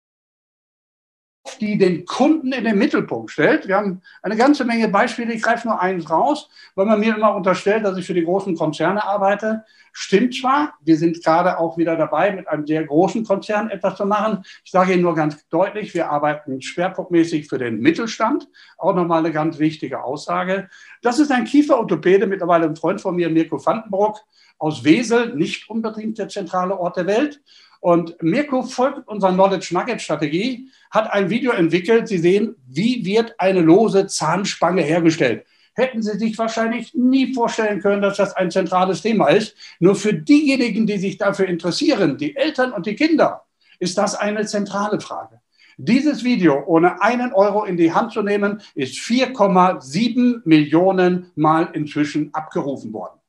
die 1.60 1.78
den 1.78 2.06
Kunden 2.06 2.52
in 2.54 2.64
den 2.64 2.78
Mittelpunkt 2.78 3.32
stellt. 3.32 3.68
Wir 3.68 3.76
haben 3.76 4.02
eine 4.22 4.38
ganze 4.38 4.64
Menge 4.64 4.88
Beispiele. 4.88 5.34
Ich 5.34 5.42
greife 5.42 5.68
nur 5.68 5.80
eins 5.82 6.10
raus, 6.10 6.50
weil 6.76 6.86
man 6.86 7.00
mir 7.00 7.16
immer 7.16 7.36
unterstellt, 7.36 7.84
dass 7.84 7.98
ich 7.98 8.06
für 8.06 8.14
die 8.14 8.24
großen 8.24 8.56
Konzerne 8.56 9.04
arbeite. 9.04 9.66
Stimmt 9.92 10.36
zwar, 10.36 10.74
wir 10.82 10.98
sind 10.98 11.24
gerade 11.24 11.60
auch 11.60 11.78
wieder 11.78 11.96
dabei, 11.96 12.32
mit 12.32 12.48
einem 12.48 12.66
sehr 12.66 12.84
großen 12.84 13.26
Konzern 13.26 13.70
etwas 13.70 13.98
zu 13.98 14.06
machen. 14.06 14.44
Ich 14.64 14.72
sage 14.72 14.94
Ihnen 14.94 15.04
nur 15.04 15.16
ganz 15.16 15.48
deutlich, 15.50 15.94
wir 15.94 16.10
arbeiten 16.10 16.62
schwerpunktmäßig 16.62 17.48
für 17.48 17.60
den 17.60 17.80
Mittelstand. 17.80 18.48
Auch 18.78 18.96
nochmal 18.96 19.20
eine 19.20 19.32
ganz 19.32 19.60
wichtige 19.60 20.04
Aussage. 20.04 20.70
Das 21.02 21.20
ist 21.20 21.32
ein 21.32 21.44
Kieferorthopäde, 21.44 22.26
mittlerweile 22.26 22.66
ein 22.66 22.76
Freund 22.76 23.02
von 23.02 23.16
mir, 23.16 23.30
Mirko 23.30 23.64
Vandenbrock 23.64 24.22
aus 24.58 24.84
Wesel, 24.84 25.36
nicht 25.36 25.70
unbedingt 25.70 26.18
der 26.18 26.30
zentrale 26.30 26.80
Ort 26.80 26.98
der 26.98 27.06
Welt. 27.06 27.42
Und 27.84 28.16
Mirko 28.24 28.64
folgt 28.64 29.10
unserer 29.10 29.34
Knowledge 29.34 29.74
Nugget 29.74 30.02
Strategie, 30.02 30.70
hat 30.90 31.12
ein 31.12 31.30
Video 31.30 31.52
entwickelt. 31.52 32.08
Sie 32.08 32.18
sehen, 32.18 32.56
wie 32.66 33.04
wird 33.04 33.38
eine 33.40 33.60
lose 33.60 34.08
Zahnspange 34.08 34.82
hergestellt. 34.82 35.46
Hätten 35.74 36.02
Sie 36.02 36.18
sich 36.18 36.38
wahrscheinlich 36.38 36.94
nie 36.94 37.34
vorstellen 37.34 37.82
können, 37.82 38.02
dass 38.02 38.16
das 38.16 38.38
ein 38.38 38.52
zentrales 38.52 39.02
Thema 39.02 39.28
ist. 39.28 39.58
Nur 39.82 39.96
für 39.96 40.14
diejenigen, 40.14 40.88
die 40.88 40.98
sich 40.98 41.18
dafür 41.18 41.48
interessieren, 41.48 42.18
die 42.18 42.38
Eltern 42.38 42.72
und 42.72 42.86
die 42.86 42.96
Kinder, 42.96 43.44
ist 43.80 43.98
das 43.98 44.16
eine 44.16 44.46
zentrale 44.46 45.02
Frage. 45.02 45.42
Dieses 45.76 46.24
Video 46.24 46.64
ohne 46.66 47.02
einen 47.02 47.34
Euro 47.34 47.66
in 47.66 47.76
die 47.76 47.92
Hand 47.92 48.14
zu 48.14 48.22
nehmen, 48.22 48.62
ist 48.76 48.96
4,7 48.96 50.40
Millionen 50.46 51.34
Mal 51.36 51.70
inzwischen 51.74 52.34
abgerufen 52.34 52.94
worden. 52.94 53.20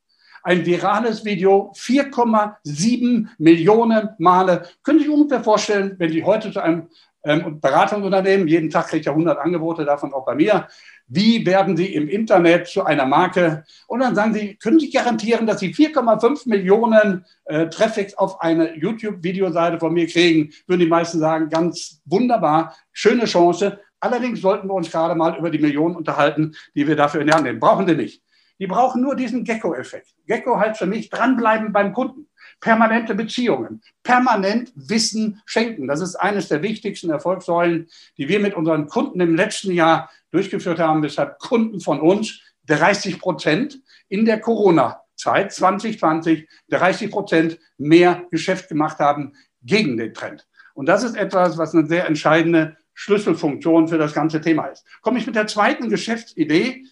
Ein 0.45 0.65
virales 0.65 1.25
Video 1.25 1.73
4,7 1.75 3.27
Millionen 3.39 4.11
Male. 4.19 4.69
Können 4.83 4.99
Sie 4.99 5.07
sich 5.07 5.15
ungefähr 5.15 5.43
vorstellen, 5.43 5.97
wenn 5.99 6.13
Sie 6.13 6.23
heute 6.23 6.53
zu 6.53 6.61
einem 6.61 6.89
ähm, 7.25 7.59
Beratungsunternehmen, 7.59 8.47
jeden 8.47 8.69
Tag 8.69 8.89
kriegt 8.89 9.07
ja 9.07 9.13
100 9.13 9.39
Angebote, 9.39 9.87
davon 9.87 10.13
auch 10.13 10.27
bei 10.27 10.35
mir, 10.35 10.69
wie 11.07 11.45
werden 11.47 11.77
Sie 11.77 11.95
im 11.95 12.09
Internet 12.09 12.67
zu 12.67 12.85
einer 12.85 13.07
Marke? 13.07 13.65
Und 13.87 14.01
dann 14.01 14.15
sagen 14.15 14.35
Sie, 14.35 14.57
können 14.57 14.79
Sie 14.79 14.91
garantieren, 14.91 15.47
dass 15.47 15.61
Sie 15.61 15.73
4,5 15.73 16.49
Millionen 16.49 17.25
äh, 17.47 17.69
Traffics 17.69 18.15
auf 18.15 18.43
eine 18.43 18.77
YouTube-Videoseite 18.77 19.79
von 19.79 19.95
mir 19.95 20.07
kriegen? 20.07 20.51
Würden 20.67 20.81
die 20.81 20.87
meisten 20.87 21.19
sagen, 21.19 21.49
ganz 21.49 22.03
wunderbar, 22.05 22.77
schöne 22.93 23.25
Chance. 23.25 23.79
Allerdings 24.01 24.43
sollten 24.43 24.69
wir 24.69 24.75
uns 24.75 24.91
gerade 24.91 25.15
mal 25.15 25.39
über 25.39 25.49
die 25.49 25.59
Millionen 25.59 25.97
unterhalten, 25.97 26.55
die 26.75 26.87
wir 26.87 26.97
dafür 26.97 27.23
in 27.23 27.29
die 27.29 27.33
Hand 27.33 27.45
nehmen. 27.45 27.61
Brauchen 27.61 27.89
Sie 27.89 27.95
nicht. 27.95 28.24
Die 28.59 28.67
brauchen 28.67 29.03
nur 29.03 29.17
diesen 29.17 29.45
Gecko-Effekt. 29.45 30.15
Gecko 30.27 30.59
heißt 30.59 30.79
für 30.79 30.87
mich 30.87 31.11
dranbleiben 31.11 31.73
beim 31.73 31.93
Kunden. 31.93 32.29
Permanente 32.61 33.15
Beziehungen, 33.15 33.83
permanent 34.03 34.73
Wissen 34.75 35.43
schenken. 35.45 35.89
Das 35.89 36.01
ist 36.01 36.17
eines 36.17 36.49
der 36.49 36.63
wichtigsten 36.63 37.11
Erfolgssäulen, 37.11 37.89
die 38.17 38.29
wir 38.29 38.39
mit 38.39 38.55
unseren 38.55 38.87
Kunden 38.87 39.21
im 39.21 39.35
letzten 39.35 39.73
Jahr 39.73 40.11
durchgeführt 40.31 40.79
haben, 40.79 41.03
weshalb 41.03 41.39
Kunden 41.39 41.81
von 41.81 42.01
uns 42.01 42.41
30 42.67 43.19
Prozent 43.19 43.81
in 44.09 44.25
der 44.25 44.41
Corona-Zeit 44.41 45.53
2020 45.53 46.49
30 46.71 47.11
Prozent 47.11 47.59
mehr 47.77 48.25
Geschäft 48.31 48.69
gemacht 48.69 48.99
haben 48.99 49.33
gegen 49.63 49.97
den 49.97 50.15
Trend. 50.15 50.47
Und 50.75 50.87
das 50.87 51.03
ist 51.03 51.17
etwas, 51.17 51.59
was 51.59 51.75
eine 51.75 51.87
sehr 51.87 52.07
entscheidende 52.07 52.77
Schlüsselfunktion 52.95 53.89
für 53.89 53.99
das 53.99 54.15
ganze 54.15 54.41
Thema 54.41 54.67
ist. 54.67 54.85
Komme 55.03 55.19
ich 55.19 55.27
mit 55.27 55.37
der 55.37 55.47
zweiten 55.47 55.89
Geschäftsidee. 55.89 56.85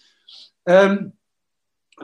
Ähm, 0.65 1.13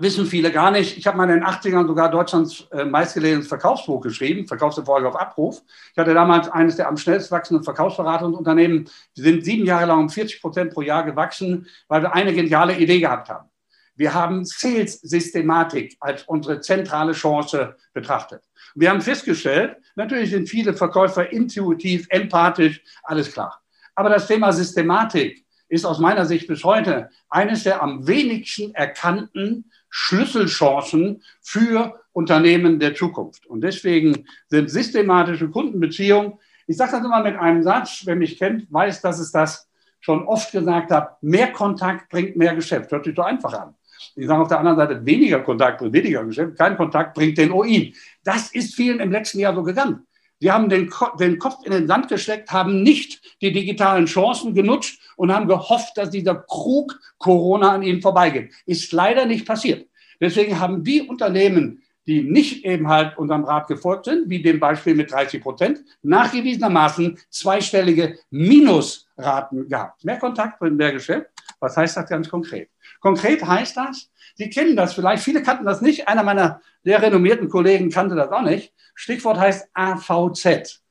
wissen 0.01 0.25
viele 0.25 0.51
gar 0.51 0.72
nicht. 0.72 0.98
Ich 0.98 1.08
habe 1.08 1.18
mal 1.18 1.29
in 1.29 1.39
den 1.39 1.44
80ern 1.44 1.88
sogar 1.88 2.10
Deutschlands 2.12 2.68
äh, 2.72 2.86
meistgelesenes 2.86 3.48
Verkaufsbuch 3.48 4.01
geschrieben, 4.01 4.48
Verkaufserfolge 4.48 5.08
auf 5.08 5.20
Abruf. 5.20 5.62
Ich 5.91 5.98
hatte 5.98 6.13
damals 6.13 6.50
eines 6.50 6.75
der 6.75 6.88
am 6.88 6.98
schnellst 6.98 7.32
wachsenden 7.32 7.63
Verkaufsberatungsunternehmen. 7.63 8.89
Die 9.18 9.22
sind 9.22 9.46
sieben 9.46 9.65
Jahre 9.65 9.88
lang 9.88 10.00
um 10.00 10.10
40 10.10 10.41
Prozent 10.41 10.74
pro 10.74 10.82
Jahr 10.82 11.03
gewachsen, 11.03 11.68
weil 11.88 12.01
wir 12.01 12.13
eine 12.13 12.34
geniale 12.34 12.77
Idee 12.77 13.00
gehabt 13.00 13.29
haben. 13.29 13.50
Wir 13.96 14.13
haben 14.13 14.46
Sales-Systematik 14.46 15.98
als 16.00 16.24
unsere 16.24 16.62
zentrale 16.62 17.12
Chance 17.12 17.75
betrachtet. 17.91 18.44
Wir 18.74 18.91
haben 18.91 19.01
festgestellt, 19.01 19.75
natürlich 19.96 20.29
sind 20.29 20.48
viele 20.48 20.74
Verkäufer 20.74 21.32
intuitiv, 21.34 22.08
empathisch, 22.10 22.82
alles 23.03 23.34
klar. 23.34 23.62
Aber 23.96 24.10
das 24.10 24.27
Thema 24.27 24.53
Systematik 24.53 25.46
ist 25.69 25.85
aus 25.85 25.99
meiner 25.99 26.25
Sicht 26.25 26.47
bis 26.47 26.63
heute 26.63 27.09
eines 27.29 27.63
der 27.63 27.81
am 27.81 28.07
wenigsten 28.07 28.73
erkannten 28.73 29.71
Schlüsselchancen 29.89 31.23
für 31.41 31.99
Unternehmen 32.11 32.79
der 32.79 32.95
Zukunft. 32.95 33.45
Und 33.45 33.61
deswegen 33.61 34.25
sind 34.47 34.69
systematische 34.69 35.49
Kundenbeziehungen, 35.49 36.33
ich 36.67 36.77
sage 36.77 36.91
das 36.91 37.03
immer 37.03 37.23
mit 37.23 37.35
einem 37.35 37.63
Satz, 37.63 38.03
wer 38.05 38.15
mich 38.15 38.38
kennt, 38.38 38.71
weiß, 38.71 39.01
dass 39.01 39.19
es 39.19 39.31
das 39.31 39.67
schon 40.01 40.27
oft 40.27 40.51
gesagt 40.51 40.91
habe, 40.91 41.15
mehr 41.21 41.51
Kontakt 41.51 42.09
bringt 42.09 42.35
mehr 42.35 42.53
Geschäft. 42.53 42.91
Hört 42.91 43.05
sich 43.05 43.15
so 43.15 43.23
einfach 43.23 43.53
an. 43.53 43.75
Ich 44.15 44.27
sage 44.27 44.41
auf 44.41 44.47
der 44.47 44.59
anderen 44.59 44.77
Seite, 44.77 45.05
weniger 45.05 45.39
Kontakt 45.39 45.79
bringt 45.79 45.93
weniger 45.93 46.23
Geschäft, 46.23 46.57
kein 46.57 46.77
Kontakt 46.77 47.15
bringt 47.15 47.38
den 47.38 47.51
OI. 47.51 47.93
Das 48.23 48.53
ist 48.53 48.75
vielen 48.75 48.99
im 48.99 49.11
letzten 49.11 49.39
Jahr 49.39 49.55
so 49.55 49.63
gegangen. 49.63 50.05
Sie 50.39 50.51
haben 50.51 50.69
den, 50.69 50.89
den, 51.19 51.38
Kopf 51.38 51.65
in 51.65 51.72
den 51.72 51.88
Sand 51.88 52.08
gesteckt, 52.08 52.51
haben 52.51 52.81
nicht 52.81 53.22
die 53.41 53.51
digitalen 53.51 54.05
Chancen 54.05 54.53
genutzt 54.53 55.00
und 55.17 55.34
haben 55.34 55.48
gehofft, 55.48 55.98
dass 55.98 56.10
dieser 56.10 56.36
Krug 56.36 56.98
Corona 57.17 57.74
an 57.74 57.84
ihnen 57.84 58.01
vorbeigeht. 58.01 58.53
Ist 58.65 58.91
leider 58.93 59.25
nicht 59.25 59.46
passiert. 59.46 59.88
Deswegen 60.22 60.60
haben 60.60 60.84
die 60.84 61.01
Unternehmen, 61.01 61.84
die 62.08 62.24
nicht 62.24 62.65
eben 62.65 62.88
halt 62.88 63.17
unserem 63.17 63.43
Rat 63.43 63.67
gefolgt 63.67 64.05
sind, 64.05 64.29
wie 64.29 64.41
dem 64.41 64.60
Beispiel 64.60 64.96
mit 64.96 65.12
30 65.12 65.41
Prozent, 65.41 65.79
nachgewiesenermaßen 66.01 67.19
zweistellige 67.29 68.17
Minusraten 68.31 69.67
gehabt. 69.67 70.03
Mehr 70.03 70.17
Kontakt 70.17 70.60
bringt 70.60 70.77
mehr 70.77 70.93
Geschäft. 70.93 71.27
Was 71.60 71.77
heißt 71.77 71.98
das 71.98 72.10
ganz 72.10 72.29
konkret? 72.29 72.69
Konkret 73.00 73.46
heißt 73.46 73.77
das, 73.77 74.10
Sie 74.36 74.50
kennen 74.50 74.75
das 74.75 74.94
vielleicht, 74.94 75.24
viele 75.24 75.44
kannten 75.44 75.65
das 75.65 75.82
nicht, 75.82 76.08
einer 76.08 76.24
meiner 76.24 76.62
sehr 76.84 77.01
renommierten 77.01 77.50
Kollegen 77.50 77.89
kannte 77.89 78.15
das 78.15 78.32
auch 78.32 78.41
nicht. 78.41 78.74
Stichwort 78.96 79.38
heißt 79.38 79.68
AVZ. 79.74 80.82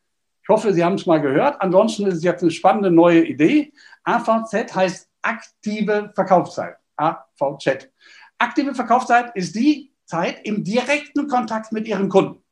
Ich 0.42 0.48
hoffe, 0.48 0.72
Sie 0.72 0.84
haben 0.84 0.94
es 0.94 1.06
mal 1.06 1.20
gehört. 1.20 1.60
Ansonsten 1.60 2.06
ist 2.06 2.16
es 2.16 2.22
jetzt 2.22 2.42
eine 2.42 2.50
spannende 2.50 2.90
neue 2.90 3.24
Idee. 3.24 3.72
AVZ 4.04 4.74
heißt 4.74 5.08
aktive 5.22 6.12
Verkaufszeit. 6.14 6.76
AVZ. 6.96 7.90
Aktive 8.38 8.74
Verkaufszeit 8.74 9.34
ist 9.34 9.54
die 9.54 9.92
Zeit 10.04 10.40
im 10.44 10.64
direkten 10.64 11.28
Kontakt 11.28 11.72
mit 11.72 11.86
Ihren 11.86 12.08
Kunden. 12.08 12.42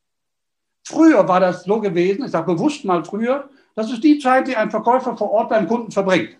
Früher 0.87 1.27
war 1.27 1.39
das 1.39 1.63
so 1.63 1.81
gewesen, 1.81 2.25
ich 2.25 2.31
sage 2.31 2.53
bewusst 2.53 2.85
mal 2.85 3.03
früher, 3.03 3.49
das 3.75 3.91
ist 3.91 4.03
die 4.03 4.19
Zeit, 4.19 4.47
die 4.47 4.55
ein 4.55 4.71
Verkäufer 4.71 5.17
vor 5.17 5.31
Ort 5.31 5.49
beim 5.49 5.67
Kunden 5.67 5.91
verbringt. 5.91 6.37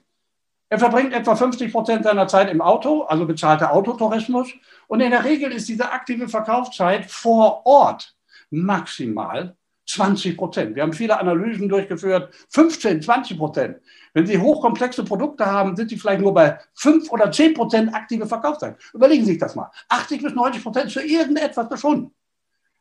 Er 0.70 0.80
verbringt 0.80 1.14
etwa 1.14 1.36
50 1.36 1.72
Prozent 1.72 2.04
seiner 2.04 2.28
Zeit 2.28 2.52
im 2.52 2.62
Auto, 2.62 3.04
also 3.04 3.26
bezahlter 3.26 3.72
Autotourismus. 3.72 4.50
Und 4.88 5.00
in 5.00 5.12
der 5.12 5.24
Regel 5.24 5.52
ist 5.52 5.70
diese 5.70 5.92
aktive 5.92 6.28
Verkaufszeit 6.28 7.10
vor 7.10 7.66
Ort 7.66 8.16
maximal 8.50 9.56
20 9.88 10.36
Prozent. 10.36 10.76
Wir 10.76 10.84
haben 10.84 10.92
viele 10.92 11.18
Analysen 11.18 11.70
durchgeführt, 11.70 12.34
15, 12.50 13.02
20 13.02 13.38
Prozent. 13.38 13.78
Wenn 14.14 14.28
Sie 14.28 14.38
hochkomplexe 14.38 15.06
Produkte 15.06 15.46
haben, 15.46 15.78
sind 15.78 15.90
Sie 15.90 15.98
vielleicht 15.98 16.22
nur 16.22 16.34
bei 16.34 16.60
5 16.76 17.10
oder 17.12 17.32
10 17.32 17.54
Prozent 17.54 17.94
aktive 17.94 18.28
Verkaufszeit. 18.28 18.76
Überlegen 18.94 19.24
Sie 19.24 19.32
sich 19.32 19.40
das 19.40 19.56
mal. 19.56 19.72
80 19.88 20.22
bis 20.22 20.34
90 20.34 20.64
Prozent 20.64 20.92
für 20.92 21.02
irgendetwas 21.02 21.68
verschwunden. 21.68 22.14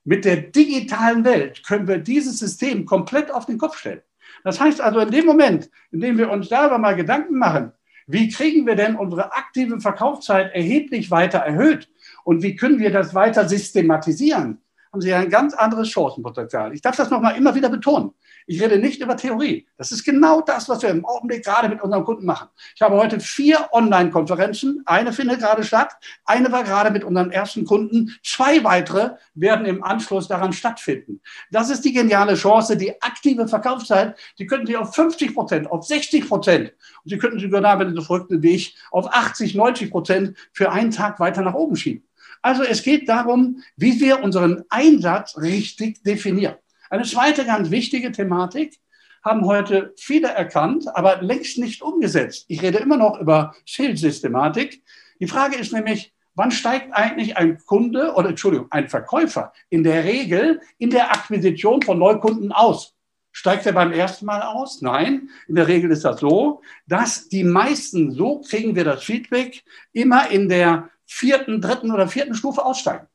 Mit 0.03 0.25
der 0.25 0.37
digitalen 0.37 1.25
Welt 1.25 1.65
können 1.65 1.87
wir 1.87 1.99
dieses 1.99 2.41
System 2.41 2.85
komplett 2.85 3.31
auf 3.31 3.47
den 3.47 3.59
Kopf 3.59 3.79
stellen. 3.79 4.03
Das 4.45 4.61
heißt 4.61 4.81
also, 4.81 5.01
in 5.01 5.11
dem 5.11 5.27
Moment, 5.27 5.71
in 5.93 6.01
dem 6.01 6.19
wir 6.19 6.31
uns 6.31 6.49
darüber 6.49 6.79
mal 6.79 6.97
Gedanken 6.97 7.39
machen, 7.39 7.73
wie 8.07 8.29
kriegen 8.29 8.67
wir 8.67 8.77
denn 8.77 8.97
unsere 8.97 9.33
aktive 9.33 9.81
Verkaufszeit 9.81 10.55
erheblich 10.55 11.11
weiter 11.11 11.39
erhöht? 11.39 11.89
Und 12.25 12.43
wie 12.43 12.57
können 12.57 12.79
wir 12.79 12.91
das 12.91 13.15
weiter 13.15 13.49
systematisieren, 13.49 14.59
haben 14.97 15.03
Sie 15.03 15.13
ein 15.13 15.29
ganz 15.29 15.53
anderes 15.53 15.91
Chancenpotenzial. 15.91 16.73
Ich 16.73 16.81
darf 16.81 16.97
das 16.97 17.11
nochmal 17.11 17.37
immer 17.37 17.55
wieder 17.55 17.69
betonen. 17.69 18.13
Ich 18.47 18.63
rede 18.63 18.79
nicht 18.79 19.03
über 19.03 19.15
Theorie. 19.15 19.67
Das 19.77 19.93
ist 19.93 20.05
genau 20.05 20.41
das, 20.41 20.71
was 20.71 20.81
wir 20.81 20.89
im 20.89 21.05
Augenblick 21.05 21.45
gerade 21.45 21.69
mit 21.69 21.83
unseren 21.83 22.03
Kunden 22.05 22.25
machen. 22.25 22.49
Ich 22.75 22.81
habe 22.81 22.97
heute 22.97 23.21
vier 23.21 23.69
Online-Konferenzen. 23.73 24.83
Eine 24.87 25.13
findet 25.13 25.41
gerade 25.41 25.65
statt. 25.65 25.93
Eine 26.25 26.51
war 26.51 26.65
gerade 26.65 26.91
mit 26.91 27.05
unseren 27.05 27.31
ersten 27.31 27.67
Kunden. 27.67 28.17
Zwei 28.23 28.65
weitere 28.65 29.17
werden 29.35 29.67
im 29.67 29.85
Anschluss 29.85 30.29
daran 30.29 30.55
stattfinden. 30.55 31.21
Das 31.51 31.69
ist 31.69 31.85
die 31.85 31.93
geniale 31.93 32.35
Chance. 32.35 32.79
Die 32.79 33.03
aktive 33.03 33.49
Verkaufszeit, 33.49 34.17
die 34.39 34.47
könnten 34.47 34.67
Sie 34.67 34.79
auf 34.79 34.95
50 34.95 35.35
Prozent, 35.35 35.71
auf 35.71 35.85
60 35.85 36.27
Prozent 36.27 36.73
und 37.05 37.11
Sie 37.11 37.19
könnten 37.19 37.39
sogar, 37.39 37.79
wenn 37.79 37.95
Sie 37.95 38.03
verrückten 38.03 38.43
ich, 38.43 38.77
auf 38.93 39.13
80, 39.13 39.55
90 39.55 39.91
Prozent 39.91 40.39
für 40.55 40.73
einen 40.73 40.91
Tag 40.91 41.21
weiter 41.21 41.43
nach 41.43 41.55
oben 41.55 41.77
schieben. 41.77 42.07
Also 42.43 42.63
es 42.63 42.83
geht 42.83 43.09
darum, 43.09 43.63
wie 43.77 44.01
wir 44.01 44.23
unseren 44.23 44.65
Einsatz 44.69 45.37
richtig 45.39 46.03
definieren. 46.03 46.57
Eine 46.91 47.05
zweite 47.05 47.45
ganz 47.45 47.71
wichtige 47.71 48.13
Thematik 48.13 48.79
haben 49.25 49.45
heute 49.45 49.93
viele 49.97 50.29
erkannt, 50.29 50.87
aber 50.95 51.21
längst 51.21 51.59
nicht 51.59 51.83
umgesetzt. 51.83 52.45
Ich 52.49 52.63
rede 52.63 52.79
immer 52.79 52.97
noch 52.97 53.21
über 53.21 53.55
Sales-Systematik. 53.67 54.85
Die 55.19 55.27
Frage 55.27 55.57
ist 55.57 55.73
nämlich, 55.73 56.15
wann 56.37 56.53
steigt 56.53 56.95
eigentlich 56.95 57.37
ein 57.37 57.59
Kunde 57.67 58.13
oder 58.15 58.29
Entschuldigung, 58.29 58.69
ein 58.71 58.89
Verkäufer 58.89 59.53
in 59.69 59.83
der 59.83 60.05
Regel 60.05 60.61
in 60.79 60.91
der 60.91 61.11
Akquisition 61.11 61.83
von 61.83 61.99
Neukunden 61.99 62.53
aus? 62.53 62.95
Steigt 63.33 63.67
er 63.67 63.73
beim 63.73 63.93
ersten 63.93 64.27
Mal 64.27 64.41
aus? 64.43 64.81
Nein. 64.81 65.29
In 65.49 65.57
der 65.57 65.67
Regel 65.69 65.91
ist 65.91 66.05
das 66.05 66.21
so, 66.21 66.63
dass 66.87 67.29
die 67.29 67.45
meisten, 67.45 68.13
so 68.13 68.41
kriegen 68.41 68.77
wir 68.77 68.85
das 68.85 69.03
Feedback, 69.03 69.63
immer 69.93 70.31
in 70.31 70.49
der 70.49 70.89
vierten, 71.07 71.61
dritten 71.61 71.91
oder 71.91 72.09
vierten 72.09 72.35
Stufe 72.35 72.65
aussteigen. 72.65 73.07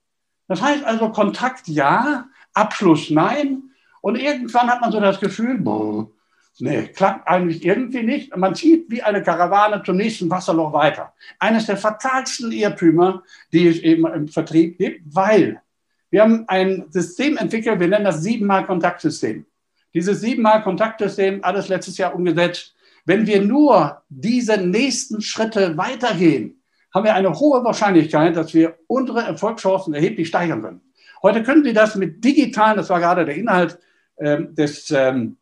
Das 0.48 0.62
heißt 0.62 0.84
also 0.84 1.10
Kontakt 1.10 1.68
ja, 1.68 2.28
Abschluss 2.54 3.10
nein. 3.10 3.64
Und 4.02 4.18
irgendwann 4.18 4.70
hat 4.70 4.82
man 4.82 4.92
so 4.92 5.00
das 5.00 5.20
Gefühl, 5.20 5.60
boah, 5.60 6.10
nee, 6.60 6.88
klappt 6.88 7.28
eigentlich 7.28 7.64
irgendwie 7.64 8.04
nicht. 8.04 8.36
Man 8.36 8.56
zieht 8.56 8.90
wie 8.90 9.04
eine 9.04 9.22
Karawane 9.22 9.84
zum 9.84 9.98
nächsten 9.98 10.30
Wasserloch 10.30 10.74
weiter. 10.74 11.14
Eines 11.40 11.68
der 11.68 11.78
fatalsten 11.78 12.52
Irrtümer, 12.52 13.24
die 13.54 13.68
es 13.68 13.80
eben 13.80 14.06
im 14.08 14.28
Vertrieb 14.28 14.78
gibt, 14.78 15.02
weil 15.06 15.62
wir 16.10 16.22
haben 16.22 16.46
ein 16.48 16.86
System 16.90 17.38
entwickelt, 17.38 17.80
wir 17.80 17.88
nennen 17.88 18.06
das 18.06 18.22
Siebenmal-Kontaktsystem. 18.22 19.46
Dieses 19.94 20.22
Siebenmal-Kontaktsystem, 20.22 21.44
alles 21.44 21.70
letztes 21.70 21.98
Jahr 21.98 22.16
umgesetzt. 22.16 22.76
Wenn 23.06 23.26
wir 23.26 23.42
nur 23.42 24.02
diese 24.10 24.58
nächsten 24.58 25.22
Schritte 25.22 25.78
weitergehen, 25.78 26.61
haben 26.94 27.06
wir 27.06 27.14
eine 27.14 27.34
hohe 27.40 27.64
Wahrscheinlichkeit, 27.64 28.36
dass 28.36 28.54
wir 28.54 28.78
unsere 28.88 29.22
Erfolgschancen 29.22 29.94
erheblich 29.94 30.28
steigern 30.28 30.62
können. 30.62 30.82
Heute 31.22 31.44
können 31.44 31.64
Sie 31.64 31.74
das 31.74 31.96
mit 31.96 32.24
digitalen, 32.24 32.78
das 32.78 32.90
war 32.90 33.00
gerade 33.00 33.26
der 33.26 33.36
Inhalt 33.36 33.80
ähm, 34.18 34.56
des 34.56 34.92
ähm, 34.92 35.38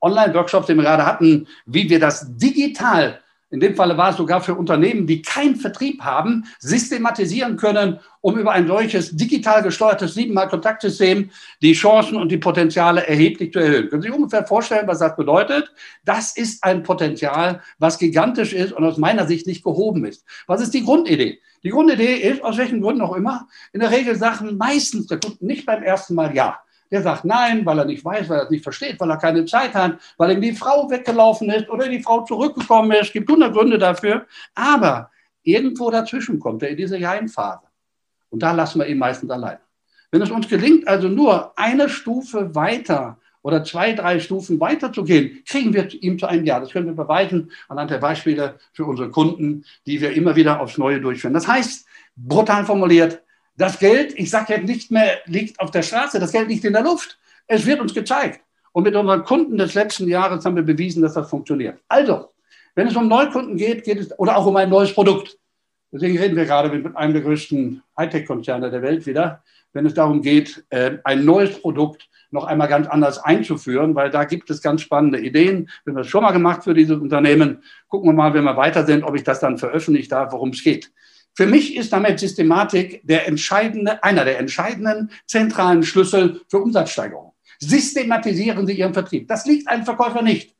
Online-Workshops, 0.00 0.66
den 0.66 0.76
wir 0.76 0.84
gerade 0.84 1.04
hatten, 1.04 1.46
wie 1.66 1.88
wir 1.90 1.98
das 1.98 2.36
digital 2.36 3.20
in 3.54 3.60
dem 3.60 3.76
Falle 3.76 3.96
war 3.96 4.10
es 4.10 4.16
sogar 4.16 4.40
für 4.40 4.56
Unternehmen, 4.56 5.06
die 5.06 5.22
keinen 5.22 5.54
Vertrieb 5.54 6.02
haben, 6.02 6.44
systematisieren 6.58 7.56
können, 7.56 8.00
um 8.20 8.36
über 8.36 8.50
ein 8.50 8.66
solches 8.66 9.14
digital 9.14 9.62
gesteuertes 9.62 10.14
siebenmal 10.14 10.48
Kontaktsystem 10.48 11.30
die 11.62 11.72
Chancen 11.72 12.16
und 12.16 12.32
die 12.32 12.38
Potenziale 12.38 13.06
erheblich 13.06 13.52
zu 13.52 13.60
erhöhen. 13.60 13.88
Können 13.88 14.02
Sie 14.02 14.08
sich 14.08 14.16
ungefähr 14.16 14.44
vorstellen, 14.44 14.88
was 14.88 14.98
das 14.98 15.14
bedeutet? 15.14 15.72
Das 16.04 16.36
ist 16.36 16.64
ein 16.64 16.82
Potenzial, 16.82 17.60
was 17.78 18.00
gigantisch 18.00 18.52
ist 18.52 18.72
und 18.72 18.82
aus 18.82 18.98
meiner 18.98 19.24
Sicht 19.28 19.46
nicht 19.46 19.62
gehoben 19.62 20.04
ist. 20.04 20.24
Was 20.48 20.60
ist 20.60 20.74
die 20.74 20.82
Grundidee? 20.82 21.38
Die 21.62 21.70
Grundidee 21.70 22.16
ist, 22.16 22.42
aus 22.42 22.58
welchen 22.58 22.80
Gründen 22.80 23.02
auch 23.02 23.14
immer, 23.14 23.46
in 23.72 23.78
der 23.78 23.92
Regel 23.92 24.16
sagen 24.16 24.56
meistens 24.56 25.06
der 25.06 25.20
Kunden 25.20 25.46
nicht 25.46 25.64
beim 25.64 25.84
ersten 25.84 26.16
Mal 26.16 26.34
Ja. 26.34 26.58
Der 26.94 27.02
sagt 27.02 27.24
nein, 27.24 27.66
weil 27.66 27.76
er 27.80 27.86
nicht 27.86 28.04
weiß, 28.04 28.28
weil 28.28 28.38
er 28.38 28.44
es 28.44 28.50
nicht 28.50 28.62
versteht, 28.62 29.00
weil 29.00 29.10
er 29.10 29.16
keine 29.16 29.44
Zeit 29.46 29.74
hat, 29.74 29.98
weil 30.16 30.30
ihm 30.30 30.40
die 30.40 30.52
Frau 30.52 30.88
weggelaufen 30.88 31.50
ist 31.50 31.68
oder 31.68 31.88
die 31.88 32.00
Frau 32.00 32.20
zurückgekommen 32.20 32.92
ist. 32.92 33.06
Es 33.08 33.12
gibt 33.12 33.28
hundert 33.28 33.52
Gründe 33.52 33.78
dafür. 33.78 34.26
Aber 34.54 35.10
irgendwo 35.42 35.90
dazwischen 35.90 36.38
kommt 36.38 36.62
er 36.62 36.68
in 36.68 36.76
diese 36.76 36.96
Ja-Phase. 36.96 37.66
Und 38.30 38.44
da 38.44 38.52
lassen 38.52 38.78
wir 38.78 38.86
ihn 38.86 38.98
meistens 38.98 39.28
allein. 39.28 39.58
Wenn 40.12 40.22
es 40.22 40.30
uns 40.30 40.48
gelingt, 40.48 40.86
also 40.86 41.08
nur 41.08 41.58
eine 41.58 41.88
Stufe 41.88 42.54
weiter 42.54 43.18
oder 43.42 43.64
zwei, 43.64 43.92
drei 43.92 44.20
Stufen 44.20 44.60
weiter 44.60 44.92
zu 44.92 45.02
gehen, 45.02 45.42
kriegen 45.48 45.74
wir 45.74 45.92
ihm 46.00 46.16
zu 46.16 46.26
einem 46.28 46.44
Ja. 46.44 46.60
Das 46.60 46.70
können 46.70 46.86
wir 46.86 46.94
beweisen 46.94 47.50
anhand 47.68 47.90
der 47.90 47.98
Beispiele 47.98 48.60
für 48.72 48.84
unsere 48.84 49.10
Kunden, 49.10 49.64
die 49.84 50.00
wir 50.00 50.12
immer 50.12 50.36
wieder 50.36 50.60
aufs 50.60 50.78
Neue 50.78 51.00
durchführen. 51.00 51.34
Das 51.34 51.48
heißt, 51.48 51.88
brutal 52.14 52.64
formuliert, 52.64 53.23
das 53.56 53.78
Geld, 53.78 54.18
ich 54.18 54.30
sage 54.30 54.54
jetzt 54.54 54.66
nicht 54.66 54.90
mehr, 54.90 55.18
liegt 55.26 55.60
auf 55.60 55.70
der 55.70 55.82
Straße, 55.82 56.18
das 56.18 56.32
Geld 56.32 56.48
liegt 56.48 56.64
in 56.64 56.72
der 56.72 56.82
Luft. 56.82 57.18
Es 57.46 57.66
wird 57.66 57.80
uns 57.80 57.94
gezeigt. 57.94 58.40
Und 58.72 58.82
mit 58.82 58.96
unseren 58.96 59.24
Kunden 59.24 59.56
des 59.56 59.74
letzten 59.74 60.08
Jahres 60.08 60.44
haben 60.44 60.56
wir 60.56 60.64
bewiesen, 60.64 61.02
dass 61.02 61.14
das 61.14 61.30
funktioniert. 61.30 61.78
Also, 61.88 62.30
wenn 62.74 62.88
es 62.88 62.96
um 62.96 63.06
Neukunden 63.06 63.56
geht, 63.56 63.84
geht 63.84 64.00
es, 64.00 64.18
oder 64.18 64.36
auch 64.36 64.46
um 64.46 64.56
ein 64.56 64.68
neues 64.68 64.92
Produkt. 64.92 65.38
Deswegen 65.92 66.18
reden 66.18 66.34
wir 66.34 66.44
gerade 66.44 66.76
mit 66.76 66.96
einem 66.96 67.12
der 67.12 67.22
größten 67.22 67.82
Hightech-Konzerne 67.96 68.70
der 68.70 68.82
Welt 68.82 69.06
wieder, 69.06 69.44
wenn 69.72 69.86
es 69.86 69.94
darum 69.94 70.22
geht, 70.22 70.64
äh, 70.70 70.98
ein 71.04 71.24
neues 71.24 71.60
Produkt 71.60 72.08
noch 72.32 72.44
einmal 72.44 72.66
ganz 72.66 72.88
anders 72.88 73.18
einzuführen, 73.18 73.94
weil 73.94 74.10
da 74.10 74.24
gibt 74.24 74.50
es 74.50 74.60
ganz 74.60 74.82
spannende 74.82 75.20
Ideen. 75.20 75.70
Wir 75.84 75.92
haben 75.92 75.98
das 75.98 76.08
schon 76.08 76.24
mal 76.24 76.32
gemacht 76.32 76.64
für 76.64 76.74
dieses 76.74 76.98
Unternehmen. 76.98 77.62
Gucken 77.86 78.08
wir 78.08 78.12
mal, 78.12 78.34
wenn 78.34 78.42
wir 78.42 78.56
weiter 78.56 78.84
sind, 78.84 79.04
ob 79.04 79.14
ich 79.14 79.22
das 79.22 79.38
dann 79.38 79.56
veröffentlicht 79.56 80.10
darf, 80.10 80.32
worum 80.32 80.50
es 80.50 80.64
geht. 80.64 80.90
Für 81.34 81.46
mich 81.46 81.76
ist 81.76 81.92
damit 81.92 82.20
Systematik 82.20 83.00
der 83.04 83.26
entscheidende, 83.26 84.02
einer 84.04 84.24
der 84.24 84.38
entscheidenden 84.38 85.10
zentralen 85.26 85.82
Schlüssel 85.82 86.40
für 86.48 86.58
Umsatzsteigerung. 86.58 87.32
Systematisieren 87.58 88.66
Sie 88.66 88.74
Ihren 88.74 88.94
Vertrieb. 88.94 89.28
Das 89.28 89.44
liegt 89.46 89.68
einem 89.68 89.84
Verkäufer 89.84 90.22
nicht. 90.22 90.54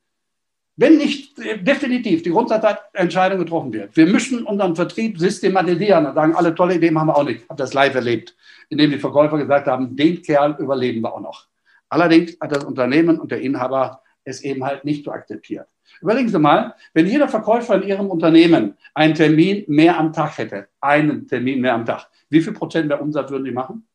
Wenn 0.76 0.96
nicht 0.96 1.38
äh, 1.38 1.62
definitiv 1.62 2.22
die 2.22 2.30
Grundsatzentscheidung 2.30 3.38
getroffen 3.38 3.72
wird, 3.72 3.96
wir 3.96 4.06
müssen 4.06 4.44
unseren 4.44 4.74
Vertrieb 4.74 5.18
systematisieren 5.18 6.06
und 6.06 6.14
sagen, 6.14 6.34
alle 6.34 6.54
tolle 6.54 6.74
Ideen 6.74 6.98
haben 6.98 7.06
wir 7.06 7.16
auch 7.16 7.24
nicht. 7.24 7.42
Ich 7.42 7.48
habe 7.48 7.62
das 7.62 7.74
live 7.74 7.94
erlebt, 7.94 8.36
indem 8.68 8.90
die 8.90 8.98
Verkäufer 8.98 9.38
gesagt 9.38 9.68
haben, 9.68 9.94
den 9.94 10.22
Kerl 10.22 10.56
überleben 10.58 11.02
wir 11.02 11.14
auch 11.14 11.20
noch. 11.20 11.46
Allerdings 11.88 12.36
hat 12.40 12.50
das 12.50 12.64
Unternehmen 12.64 13.20
und 13.20 13.30
der 13.30 13.40
Inhaber 13.40 14.02
es 14.24 14.40
eben 14.42 14.64
halt 14.64 14.84
nicht 14.84 15.04
so 15.04 15.12
akzeptiert. 15.12 15.68
Überlegen 16.00 16.28
Sie 16.28 16.38
mal, 16.38 16.74
wenn 16.92 17.06
jeder 17.06 17.28
Verkäufer 17.28 17.76
in 17.76 17.88
Ihrem 17.88 18.10
Unternehmen 18.10 18.76
einen 18.94 19.14
Termin 19.14 19.64
mehr 19.68 19.98
am 19.98 20.12
Tag 20.12 20.38
hätte, 20.38 20.68
einen 20.80 21.26
Termin 21.26 21.60
mehr 21.60 21.74
am 21.74 21.84
Tag, 21.84 22.08
wie 22.28 22.40
viel 22.40 22.52
Prozent 22.52 22.88
mehr 22.88 23.00
Umsatz 23.00 23.30
würden 23.30 23.44
die 23.44 23.52
machen? 23.52 23.86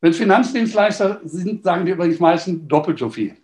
Wenn 0.00 0.12
es 0.12 0.18
Finanzdienstleister 0.18 1.20
sind, 1.24 1.62
sagen 1.62 1.84
die 1.84 1.92
übrigens 1.92 2.20
meistens 2.20 2.66
doppelt 2.66 2.98
so 2.98 3.10
viel. 3.10 3.36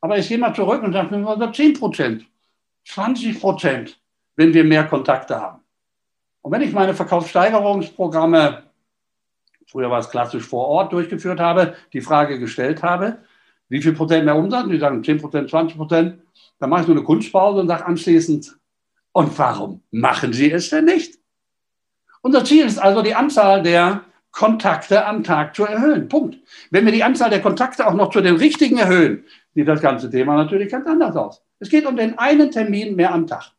Aber 0.00 0.18
ich 0.18 0.28
gehe 0.28 0.38
mal 0.38 0.54
zurück 0.54 0.82
und 0.82 0.92
sage, 0.92 1.10
wir 1.10 1.52
10 1.52 1.74
Prozent, 1.74 2.26
20 2.84 3.40
Prozent, 3.40 4.00
wenn 4.36 4.54
wir 4.54 4.62
mehr 4.62 4.84
Kontakte 4.84 5.40
haben. 5.40 5.62
Und 6.42 6.52
wenn 6.52 6.62
ich 6.62 6.72
meine 6.72 6.94
Verkaufssteigerungsprogramme, 6.94 8.62
früher 9.66 9.90
war 9.90 9.98
es 9.98 10.10
klassisch 10.10 10.44
vor 10.44 10.68
Ort, 10.68 10.92
durchgeführt 10.92 11.40
habe, 11.40 11.74
die 11.92 12.00
Frage 12.00 12.38
gestellt 12.38 12.84
habe, 12.84 13.18
wie 13.68 13.82
viel 13.82 13.92
Prozent 13.92 14.24
mehr 14.24 14.36
Umsatz? 14.36 14.68
Die 14.68 14.78
sagen 14.78 15.02
10 15.02 15.20
Prozent, 15.20 15.50
20 15.50 15.76
Prozent. 15.76 16.18
Dann 16.58 16.70
mache 16.70 16.82
ich 16.82 16.86
nur 16.88 16.96
eine 16.96 17.04
Kunstpause 17.04 17.60
und 17.60 17.68
sage 17.68 17.86
anschließend, 17.86 18.56
und 19.12 19.38
warum 19.38 19.82
machen 19.90 20.32
Sie 20.34 20.50
es 20.50 20.68
denn 20.68 20.84
nicht? 20.84 21.18
Unser 22.20 22.44
Ziel 22.44 22.66
ist 22.66 22.78
also, 22.78 23.02
die 23.02 23.14
Anzahl 23.14 23.62
der 23.62 24.02
Kontakte 24.30 25.06
am 25.06 25.24
Tag 25.24 25.56
zu 25.56 25.64
erhöhen. 25.64 26.08
Punkt. 26.08 26.36
Wenn 26.70 26.84
wir 26.84 26.92
die 26.92 27.02
Anzahl 27.02 27.30
der 27.30 27.40
Kontakte 27.40 27.86
auch 27.86 27.94
noch 27.94 28.10
zu 28.10 28.20
den 28.20 28.36
richtigen 28.36 28.76
erhöhen, 28.76 29.24
sieht 29.54 29.66
das 29.66 29.80
ganze 29.80 30.10
Thema 30.10 30.36
natürlich 30.36 30.70
ganz 30.70 30.86
anders 30.86 31.16
aus. 31.16 31.42
Es 31.58 31.70
geht 31.70 31.86
um 31.86 31.96
den 31.96 32.18
einen 32.18 32.50
Termin 32.50 32.94
mehr 32.94 33.14
am 33.14 33.26
Tag. 33.26 33.52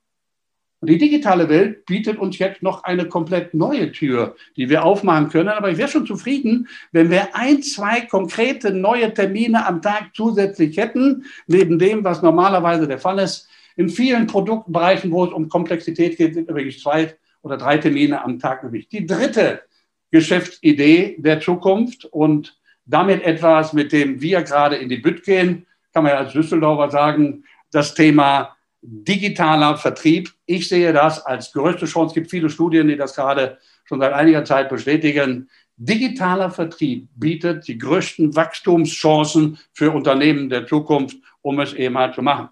Die 0.88 0.98
digitale 0.98 1.50
Welt 1.50 1.86
bietet 1.86 2.18
uns 2.18 2.40
jetzt 2.40 2.64
noch 2.64 2.86
eine 2.86 3.10
komplett 3.10 3.54
neue 3.54 3.92
Tür, 3.92 4.38
die 4.56 4.70
wir 4.70 4.86
aufmachen 4.86 5.28
können. 5.28 5.50
Aber 5.50 5.70
ich 5.70 5.78
wäre 5.78 5.90
schon 5.90 6.06
zufrieden, 6.06 6.70
wenn 6.94 7.10
wir 7.10 7.36
ein, 7.36 7.62
zwei 7.62 8.02
konkrete 8.02 8.74
neue 8.74 9.14
Termine 9.14 9.66
am 9.66 9.82
Tag 9.82 10.12
zusätzlich 10.14 10.78
hätten, 10.78 11.26
neben 11.46 11.78
dem, 11.78 12.06
was 12.06 12.22
normalerweise 12.22 12.88
der 12.88 13.00
Fall 13.00 13.20
ist. 13.20 13.50
In 13.76 13.90
vielen 13.90 14.28
Produktbereichen, 14.28 15.12
wo 15.12 15.26
es 15.26 15.34
um 15.34 15.50
Komplexität 15.50 16.18
geht, 16.18 16.36
sind 16.36 16.50
übrigens 16.50 16.80
zwei 16.80 17.18
oder 17.42 17.58
drei 17.58 17.78
Termine 17.80 18.24
am 18.24 18.40
Tag 18.40 18.64
übrig. 18.64 18.88
Die 18.88 19.06
dritte 19.06 19.64
Geschäftsidee 20.12 21.18
der 21.20 21.42
Zukunft 21.42 22.06
und 22.06 22.58
damit 22.86 23.24
etwas, 23.24 23.74
mit 23.74 23.92
dem 23.92 24.22
wir 24.22 24.42
gerade 24.42 24.78
in 24.78 24.88
die 24.88 24.98
Bütt 24.98 25.24
gehen, 25.24 25.68
kann 25.94 26.04
man 26.04 26.14
ja 26.14 26.20
als 26.20 26.32
Düsseldorfer 26.32 26.90
sagen, 26.90 27.44
das 27.72 27.94
Thema 27.94 28.57
digitaler 28.82 29.78
Vertrieb. 29.78 30.32
Ich 30.46 30.70
sehe 30.70 30.94
das 30.94 31.26
als 31.26 31.52
größte 31.52 31.86
Chance. 31.86 32.12
Es 32.12 32.14
gibt 32.14 32.30
viele 32.30 32.50
Studien, 32.50 32.88
die 32.88 32.98
das 32.98 33.16
gerade 33.16 33.58
schon 33.86 34.00
seit 34.00 34.14
einiger 34.14 34.46
Zeit 34.46 34.70
bestätigen. 34.70 35.50
Digitaler 35.78 36.50
Vertrieb 36.50 37.10
bietet 37.16 37.68
die 37.68 37.78
größten 37.78 38.36
Wachstumschancen 38.36 39.60
für 39.74 39.92
Unternehmen 39.92 40.50
der 40.50 40.66
Zukunft, 40.66 41.18
um 41.42 41.60
es 41.60 41.74
eben 41.74 41.98
halt 41.98 42.16
zu 42.16 42.22
machen. 42.22 42.50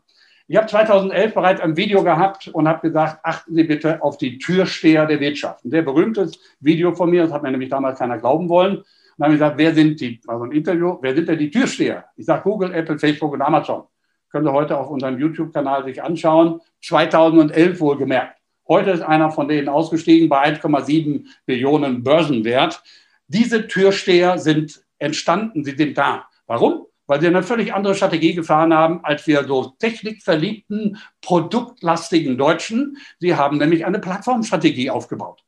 Ich 0.47 0.57
habe 0.57 0.67
2011 0.67 1.33
bereits 1.33 1.61
ein 1.61 1.75
Video 1.75 2.03
gehabt 2.03 2.49
und 2.49 2.67
habe 2.67 2.88
gesagt, 2.88 3.19
achten 3.23 3.55
Sie 3.55 3.63
bitte 3.63 4.03
auf 4.03 4.17
die 4.17 4.38
Türsteher 4.38 5.07
der 5.07 5.19
Wirtschaft. 5.19 5.65
Ein 5.65 5.71
sehr 5.71 5.81
berühmtes 5.81 6.39
Video 6.59 6.93
von 6.93 7.09
mir, 7.09 7.23
das 7.23 7.31
hat 7.31 7.41
mir 7.41 7.49
nämlich 7.49 7.69
damals 7.69 7.97
keiner 7.97 8.19
glauben 8.19 8.47
wollen. 8.47 8.77
Und 8.77 8.85
dann 9.17 9.25
habe 9.25 9.33
ich 9.33 9.39
gesagt, 9.39 9.57
wer 9.57 9.73
sind 9.73 9.99
die, 9.99 10.19
also 10.27 10.43
ein 10.43 10.51
Interview, 10.51 10.99
wer 11.01 11.15
sind 11.15 11.27
denn 11.27 11.39
die 11.39 11.49
Türsteher? 11.49 12.05
Ich 12.15 12.25
sage 12.25 12.43
Google, 12.43 12.73
Apple, 12.73 12.99
Facebook 12.99 13.33
und 13.33 13.41
Amazon 13.41 13.85
können 14.31 14.45
Sie 14.45 14.51
heute 14.51 14.77
auf 14.77 14.89
unserem 14.89 15.19
YouTube-Kanal 15.19 15.85
sich 15.85 16.03
anschauen. 16.03 16.61
2011 16.81 17.79
wohlgemerkt. 17.79 18.38
Heute 18.67 18.91
ist 18.91 19.01
einer 19.01 19.29
von 19.31 19.47
denen 19.47 19.69
ausgestiegen 19.69 20.27
bei 20.27 20.43
1,7 20.43 21.25
Billionen 21.45 22.03
Börsenwert. 22.03 22.81
Diese 23.27 23.67
Türsteher 23.67 24.39
sind 24.39 24.83
entstanden, 24.97 25.63
sie 25.63 25.75
sind 25.75 25.97
da. 25.97 26.25
Warum? 26.47 26.88
Weil 27.07 27.21
sie 27.21 27.27
eine 27.27 27.43
völlig 27.43 27.73
andere 27.73 27.93
Strategie 27.93 28.33
gefahren 28.33 28.73
haben, 28.73 29.03
als 29.03 29.27
wir 29.27 29.43
so 29.45 29.75
technikverliebten, 29.77 30.97
produktlastigen 31.21 32.38
Deutschen. 32.38 32.97
Sie 33.19 33.35
haben 33.35 33.57
nämlich 33.57 33.85
eine 33.85 33.99
Plattformstrategie 33.99 34.89
aufgebaut. 34.89 35.43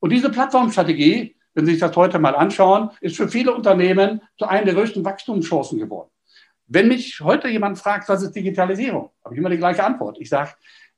Und 0.00 0.10
diese 0.10 0.30
Plattformstrategie, 0.30 1.36
wenn 1.54 1.66
Sie 1.66 1.72
sich 1.72 1.80
das 1.80 1.94
heute 1.96 2.18
mal 2.18 2.34
anschauen, 2.34 2.90
ist 3.00 3.16
für 3.16 3.28
viele 3.28 3.54
Unternehmen 3.54 4.22
zu 4.38 4.46
einer 4.46 4.64
der 4.64 4.74
größten 4.74 5.04
Wachstumschancen 5.04 5.78
geworden. 5.78 6.10
Wenn 6.70 6.88
mich 6.88 7.20
heute 7.20 7.48
jemand 7.48 7.78
fragt, 7.78 8.10
was 8.10 8.22
ist 8.22 8.36
Digitalisierung, 8.36 9.10
habe 9.24 9.34
ich 9.34 9.38
immer 9.38 9.48
die 9.48 9.56
gleiche 9.56 9.82
Antwort. 9.82 10.18
Ich 10.20 10.28
sage, 10.28 10.50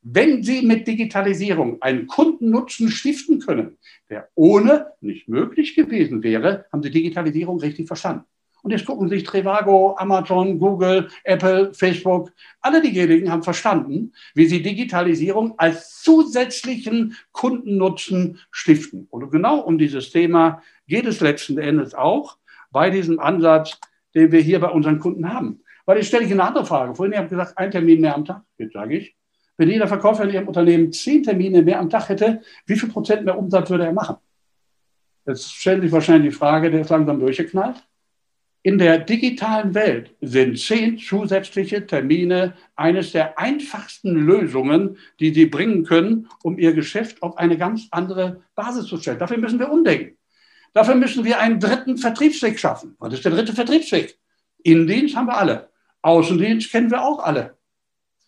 wenn 0.03 0.43
Sie 0.43 0.63
mit 0.63 0.89
Digitalisierung 0.89 1.81
einen 1.81 2.09
Kundennutzen 2.09 2.91
stiften 2.91 3.39
können, 3.39 3.79
der 4.09 4.29
ohne 4.35 4.89
nicht 5.01 5.29
möglich 5.29 5.77
gewesen 5.77 6.25
wäre, 6.25 6.67
haben 6.73 6.83
Sie 6.83 6.91
Digitalisierung 6.91 7.61
richtig 7.61 7.87
verstanden. 7.87 8.25
Und 8.63 8.73
jetzt 8.73 8.85
gucken 8.85 9.09
sich 9.09 9.23
Trivago, 9.23 9.95
Amazon, 9.97 10.59
Google, 10.59 11.09
Apple, 11.23 11.73
Facebook, 11.73 12.33
alle 12.61 12.83
diejenigen 12.83 13.31
haben 13.31 13.43
verstanden, 13.43 14.13
wie 14.35 14.47
sie 14.47 14.63
Digitalisierung 14.63 15.55
als 15.59 16.03
zusätzlichen 16.03 17.17
Kundennutzen 17.33 18.39
stiften. 18.51 19.07
Und 19.09 19.31
genau 19.31 19.61
um 19.61 19.79
dieses 19.79 20.11
Thema 20.11 20.63
geht 20.89 21.07
es 21.07 21.21
letzten 21.21 21.57
Endes 21.59 21.95
auch 21.95 22.37
bei 22.71 22.91
diesem 22.91 23.19
Ansatz 23.19 23.79
den 24.15 24.33
wir 24.33 24.41
hier 24.41 24.61
bei 24.61 24.69
unseren 24.69 24.99
Kunden 24.99 25.33
haben. 25.33 25.61
Weil 25.87 25.99
jetzt 25.99 26.09
stelle 26.09 26.25
ich 26.25 26.33
eine 26.33 26.45
andere 26.45 26.67
Frage. 26.67 26.95
Vorhin 26.95 27.17
habe 27.17 27.27
ich 27.27 27.31
gesagt, 27.31 27.57
ein 27.57 27.71
Termin 27.71 28.01
mehr 28.01 28.15
am 28.15 28.25
Tag. 28.25 28.43
Jetzt 28.59 28.75
sage 28.75 28.97
ich, 28.97 29.17
wenn 29.57 29.69
jeder 29.69 29.89
Verkäufer 29.89 30.25
in 30.25 30.31
Ihrem 30.31 30.49
Unternehmen 30.49 30.93
zehn 30.93 31.23
Termine 31.23 31.63
mehr 31.63 31.81
am 31.81 31.91
Tag 31.91 32.09
hätte, 32.09 32.41
wie 32.67 32.77
viel 32.77 32.89
Prozent 32.89 33.25
mehr 33.25 33.39
Umsatz 33.39 33.69
würde 33.71 33.85
er 33.85 33.93
machen? 33.93 34.17
Jetzt 35.27 35.53
stellt 35.53 35.83
sich 35.83 35.93
wahrscheinlich 35.93 36.33
die 36.33 36.39
Frage, 36.39 36.71
der 36.71 36.81
ist 36.81 36.91
langsam 36.91 37.21
durchgeknallt. 37.21 37.77
In 38.63 38.79
der 38.79 38.99
digitalen 38.99 39.75
Welt 39.75 40.15
sind 40.21 40.59
zehn 40.59 40.99
zusätzliche 40.99 41.87
Termine 41.87 42.55
eines 42.77 43.13
der 43.13 43.39
einfachsten 43.39 44.15
Lösungen, 44.15 44.99
die 45.19 45.33
Sie 45.33 45.47
bringen 45.47 45.85
können, 45.85 46.29
um 46.43 46.59
Ihr 46.59 46.75
Geschäft 46.75 47.23
auf 47.23 47.39
eine 47.39 47.57
ganz 47.57 47.89
andere 47.91 48.43
Basis 48.55 48.87
zu 48.87 48.99
stellen. 48.99 49.19
Dafür 49.19 49.39
müssen 49.39 49.59
wir 49.59 49.73
umdenken. 49.73 50.17
Dafür 50.73 50.95
müssen 50.95 51.25
wir 51.25 51.41
einen 51.41 51.61
dritten 51.61 51.99
Vertriebsweg 51.99 52.59
schaffen. 52.59 52.97
Was 52.99 53.15
ist 53.15 53.25
der 53.25 53.33
dritte 53.33 53.53
Vertriebsweg? 53.53 54.19
Innendienst 54.63 55.17
haben 55.17 55.27
wir 55.27 55.37
alle. 55.37 55.71
Außendienst 56.03 56.71
kennen 56.71 56.91
wir 56.91 57.03
auch 57.03 57.19
alle. 57.19 57.57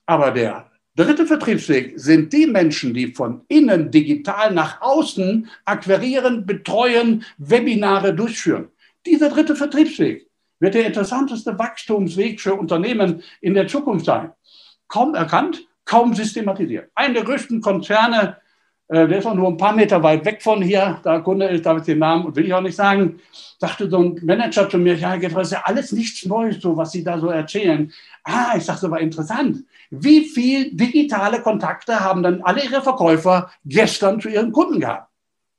Aber 0.07 0.31
der 0.31 0.73
Dritte 0.95 1.27
Vertriebsweg 1.27 1.95
sind 1.97 2.35
die 2.35 2.47
Menschen, 2.47 2.93
die 2.93 3.15
von 3.15 3.47
innen 3.49 3.91
digital 3.91 4.53
nach 4.53 4.83
außen 4.83 5.49
akquirieren, 5.65 6.45
betreuen, 6.45 7.25
Webinare 7.39 8.15
durchführen. 8.15 8.69
Dieser 9.07 9.31
dritte 9.31 9.57
Vertriebsweg 9.57 10.29
wird 10.61 10.75
der 10.75 10.87
interessanteste 10.87 11.59
Wachstumsweg 11.59 12.43
für 12.43 12.55
Unternehmen 12.55 13.23
in 13.41 13.55
der 13.55 13.69
Zukunft 13.69 14.05
sein. 14.05 14.33
Kaum 14.87 15.15
erkannt, 15.15 15.67
kaum 15.87 16.15
systematisiert. 16.15 16.91
Einer 16.95 17.15
der 17.15 17.25
größten 17.25 17.63
Konzerne, 17.63 18.37
der 18.93 19.19
ist 19.19 19.27
auch 19.27 19.35
nur 19.35 19.49
ein 19.49 19.57
paar 19.57 19.75
Meter 19.75 20.03
weit 20.03 20.25
weg 20.25 20.43
von 20.43 20.61
hier, 20.61 21.01
da 21.03 21.21
Kunde 21.21 21.47
ist, 21.47 21.65
darf 21.65 21.79
ich 21.79 21.85
den 21.85 21.99
Namen, 21.99 22.35
will 22.37 22.45
ich 22.45 22.53
auch 22.53 22.61
nicht 22.61 22.77
sagen, 22.77 23.21
sagte 23.59 23.89
so 23.89 23.99
ein 23.99 24.21
Manager 24.23 24.69
zu 24.69 24.77
mir, 24.77 24.95
ja, 24.97 25.17
das 25.17 25.33
ist 25.33 25.53
ja 25.53 25.63
alles 25.65 25.93
nichts 25.93 26.27
Neues, 26.27 26.61
so 26.61 26.77
was 26.77 26.93
Sie 26.93 27.03
da 27.03 27.19
so 27.19 27.29
erzählen. 27.29 27.91
Ah, 28.25 28.55
ich 28.57 28.65
sagte, 28.65 28.91
war 28.91 29.01
interessant. 29.01 29.65
Wie 29.91 30.27
viel 30.27 30.75
digitale 30.75 31.41
Kontakte 31.41 32.01
haben 32.01 32.23
dann 32.23 32.43
alle 32.43 32.65
Ihre 32.65 32.83
Verkäufer 32.83 33.51
gestern 33.65 34.21
zu 34.21 34.29
ihren 34.29 34.53
Kunden 34.53 34.81
gehabt? 34.81 35.11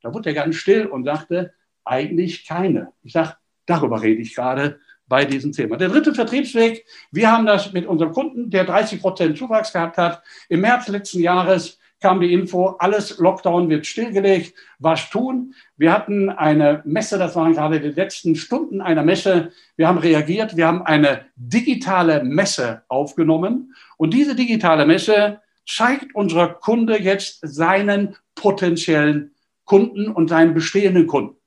Da 0.02 0.14
wurde 0.14 0.30
er 0.30 0.36
ganz 0.36 0.56
still 0.56 0.86
und 0.86 1.06
sagte, 1.06 1.54
eigentlich 1.86 2.46
keine. 2.46 2.92
Ich 3.02 3.14
sage, 3.14 3.36
darüber 3.66 4.02
rede 4.02 4.22
ich 4.22 4.36
gerade 4.36 4.80
bei 5.08 5.26
diesem 5.26 5.52
Thema. 5.52 5.78
Der 5.78 5.90
dritte 5.90 6.14
Vertriebsweg, 6.14 6.86
wir 7.12 7.32
haben 7.32 7.46
das 7.46 7.74
mit 7.74 7.86
unserem 7.86 8.14
Kunden, 8.14 8.50
der 8.50 8.66
30 8.66 9.02
Prozent 9.02 9.38
Zuwachs 9.38 9.74
gehabt 9.74 9.98
hat. 9.98 10.22
Im 10.50 10.62
März 10.62 10.88
letzten 10.88 11.20
Jahres 11.20 11.80
kam 12.04 12.20
die 12.20 12.34
Info, 12.34 12.76
alles 12.80 13.18
Lockdown 13.18 13.70
wird 13.70 13.88
stillgelegt, 13.88 14.54
was 14.78 15.10
tun? 15.10 15.56
Wir 15.78 15.94
hatten 15.94 16.30
eine 16.30 16.82
Messe, 16.86 17.18
das 17.18 17.34
waren 17.38 17.54
gerade 17.54 17.80
die 17.80 17.88
letzten 17.88 18.36
Stunden 18.36 18.82
einer 18.82 19.04
Messe. 19.04 19.54
Wir 19.78 19.88
haben 19.88 19.98
reagiert, 19.98 20.58
wir 20.58 20.68
haben 20.68 20.82
eine 20.82 21.22
digitale 21.38 22.22
Messe 22.22 22.84
aufgenommen 22.90 23.74
und 23.96 24.14
diese 24.14 24.36
digitale 24.36 24.86
Messe 24.86 25.40
zeigt 25.66 26.14
unser 26.14 26.50
Kunde 26.50 27.02
jetzt 27.02 27.40
seinen 27.42 28.18
potenziellen 28.36 29.32
Kunden 29.64 30.10
und 30.10 30.28
seinen 30.28 30.54
bestehenden 30.54 31.08
Kunden. 31.08 31.38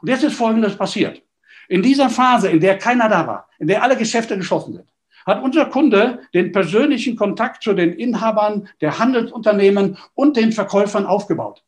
Und 0.00 0.08
jetzt 0.08 0.24
ist 0.24 0.34
Folgendes 0.34 0.76
passiert. 0.76 1.22
In 1.68 1.80
dieser 1.80 2.10
Phase, 2.10 2.48
in 2.48 2.58
der 2.58 2.76
keiner 2.76 3.08
da 3.08 3.24
war, 3.28 3.48
in 3.60 3.68
der 3.68 3.84
alle 3.84 3.96
Geschäfte 3.96 4.36
geschlossen 4.36 4.72
sind, 4.72 4.88
hat 5.26 5.42
unser 5.42 5.66
Kunde 5.66 6.20
den 6.34 6.52
persönlichen 6.52 7.16
Kontakt 7.16 7.62
zu 7.62 7.74
den 7.74 7.92
Inhabern 7.92 8.68
der 8.80 8.98
Handelsunternehmen 8.98 9.98
und 10.14 10.36
den 10.36 10.52
Verkäufern 10.52 11.06
aufgebaut. 11.06 11.62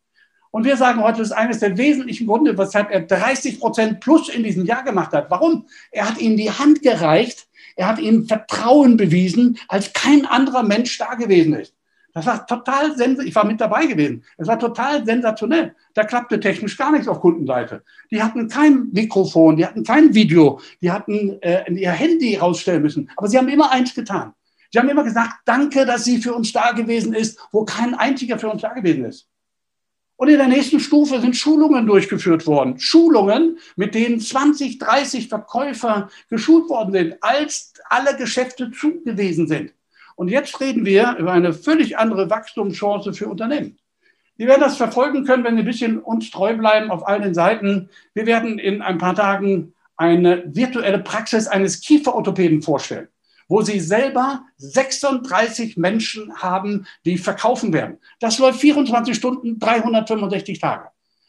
Und 0.51 0.65
wir 0.65 0.77
sagen 0.77 1.03
heute, 1.03 1.19
das 1.19 1.31
ist 1.31 1.37
eines 1.37 1.59
der 1.59 1.77
wesentlichen 1.77 2.29
Gründe, 2.29 2.57
weshalb 2.57 2.91
er 2.93 3.01
30 3.01 3.59
Prozent 3.59 3.99
plus 3.99 4.29
in 4.29 4.45
diesem 4.45 4.65
Jahr 4.65 4.85
gemacht 4.85 5.13
hat. 5.13 5.29
Warum? 5.29 5.67
Er 5.91 6.09
hat 6.09 6.21
ihnen 6.21 6.37
die 6.37 6.51
Hand 6.51 6.81
gereicht, 6.81 7.49
er 7.75 7.89
hat 7.89 7.99
ihnen 7.99 8.29
Vertrauen 8.29 8.97
bewiesen, 8.97 9.59
als 9.67 9.93
kein 9.93 10.27
anderer 10.27 10.63
Mensch 10.63 10.97
da 10.99 11.15
gewesen 11.15 11.55
ist. 11.55 11.75
Das 12.15 12.27
war 12.27 12.47
total 12.47 12.97
sensationell. 12.97 13.29
Ich 13.29 13.35
war 13.35 13.45
mit 13.45 13.61
dabei 13.61 13.87
gewesen. 13.87 14.23
Es 14.39 14.47
war 14.47 14.57
total 14.57 15.05
sensationell. 15.05 15.75
Da 15.95 16.05
klappte 16.05 16.39
technisch 16.39 16.77
gar 16.77 16.93
nichts 16.93 17.09
auf 17.09 17.21
Kundenseite. 17.21 17.83
Die 18.13 18.23
hatten 18.23 18.49
kein 18.49 18.91
Mikrofon, 18.93 19.57
die 19.57 19.67
hatten 19.67 19.83
kein 19.83 20.15
Video, 20.15 20.61
die 20.81 20.93
hatten 20.93 21.43
äh, 21.43 21.71
ihr 21.73 21.91
Handy 21.91 22.37
rausstellen 22.37 22.83
müssen. 22.83 23.11
Aber 23.17 23.27
sie 23.27 23.37
haben 23.37 23.49
immer 23.49 23.73
eins 23.73 23.95
getan. 23.95 24.33
Sie 24.71 24.79
haben 24.79 24.89
immer 24.89 25.03
gesagt, 25.03 25.35
danke, 25.45 25.85
dass 25.87 26.05
sie 26.05 26.19
für 26.19 26.35
uns 26.35 26.53
da 26.53 26.71
gewesen 26.71 27.15
ist, 27.15 27.39
wo 27.51 27.65
kein 27.65 27.95
einziger 27.95 28.39
für 28.39 28.49
uns 28.49 28.63
da 28.63 28.73
gewesen 28.73 29.05
ist. 29.05 29.29
Und 30.17 30.29
in 30.29 30.39
der 30.39 30.47
nächsten 30.47 30.79
Stufe 30.79 31.21
sind 31.21 31.37
Schulungen 31.37 31.87
durchgeführt 31.87 32.47
worden. 32.47 32.79
Schulungen, 32.79 33.59
mit 33.75 33.95
denen 33.97 34.21
20, 34.21 34.79
30 34.79 35.29
Verkäufer 35.29 36.09
geschult 36.31 36.69
worden 36.69 36.93
sind, 36.93 37.23
als 37.23 37.73
alle 37.89 38.17
Geschäfte 38.17 38.71
zu 38.71 39.03
gewesen 39.03 39.49
sind. 39.49 39.73
Und 40.17 40.29
jetzt 40.29 40.61
reden 40.61 40.85
wir 40.85 41.17
über 41.19 41.33
eine 41.33 41.53
völlig 41.53 41.99
andere 41.99 42.31
Wachstumschance 42.31 43.13
für 43.13 43.29
Unternehmen. 43.29 43.79
Sie 44.37 44.47
werden 44.47 44.61
das 44.61 44.77
verfolgen 44.77 45.25
können, 45.25 45.45
wenn 45.45 45.55
Sie 45.55 45.63
ein 45.63 45.67
bisschen 45.67 45.99
uns 45.99 46.31
treu 46.31 46.57
bleiben 46.57 46.91
auf 46.91 47.07
all 47.07 47.21
den 47.21 47.35
Seiten. 47.35 47.89
Wir 48.15 48.27
werden 48.27 48.59
in 48.59 48.83
ein 48.83 48.99
paar 48.99 49.15
Tagen 49.15 49.75
eine 49.97 50.43
virtuelle 50.47 50.99
Praxis 50.99 51.47
eines 51.47 51.81
Kieferorthopäden 51.81 52.61
vorstellen, 52.63 53.09
wo 53.49 53.63
Sie 53.63 53.79
selber 53.79 54.45
36 54.57 55.77
Menschen 55.77 56.35
haben, 56.37 56.87
die 57.05 57.17
verkaufen 57.17 57.73
werden. 57.73 57.99
Das 58.19 58.39
läuft 58.39 58.61
24 58.61 59.15
Stunden, 59.15 59.61
365 59.61 60.59
Tage. 60.59 60.89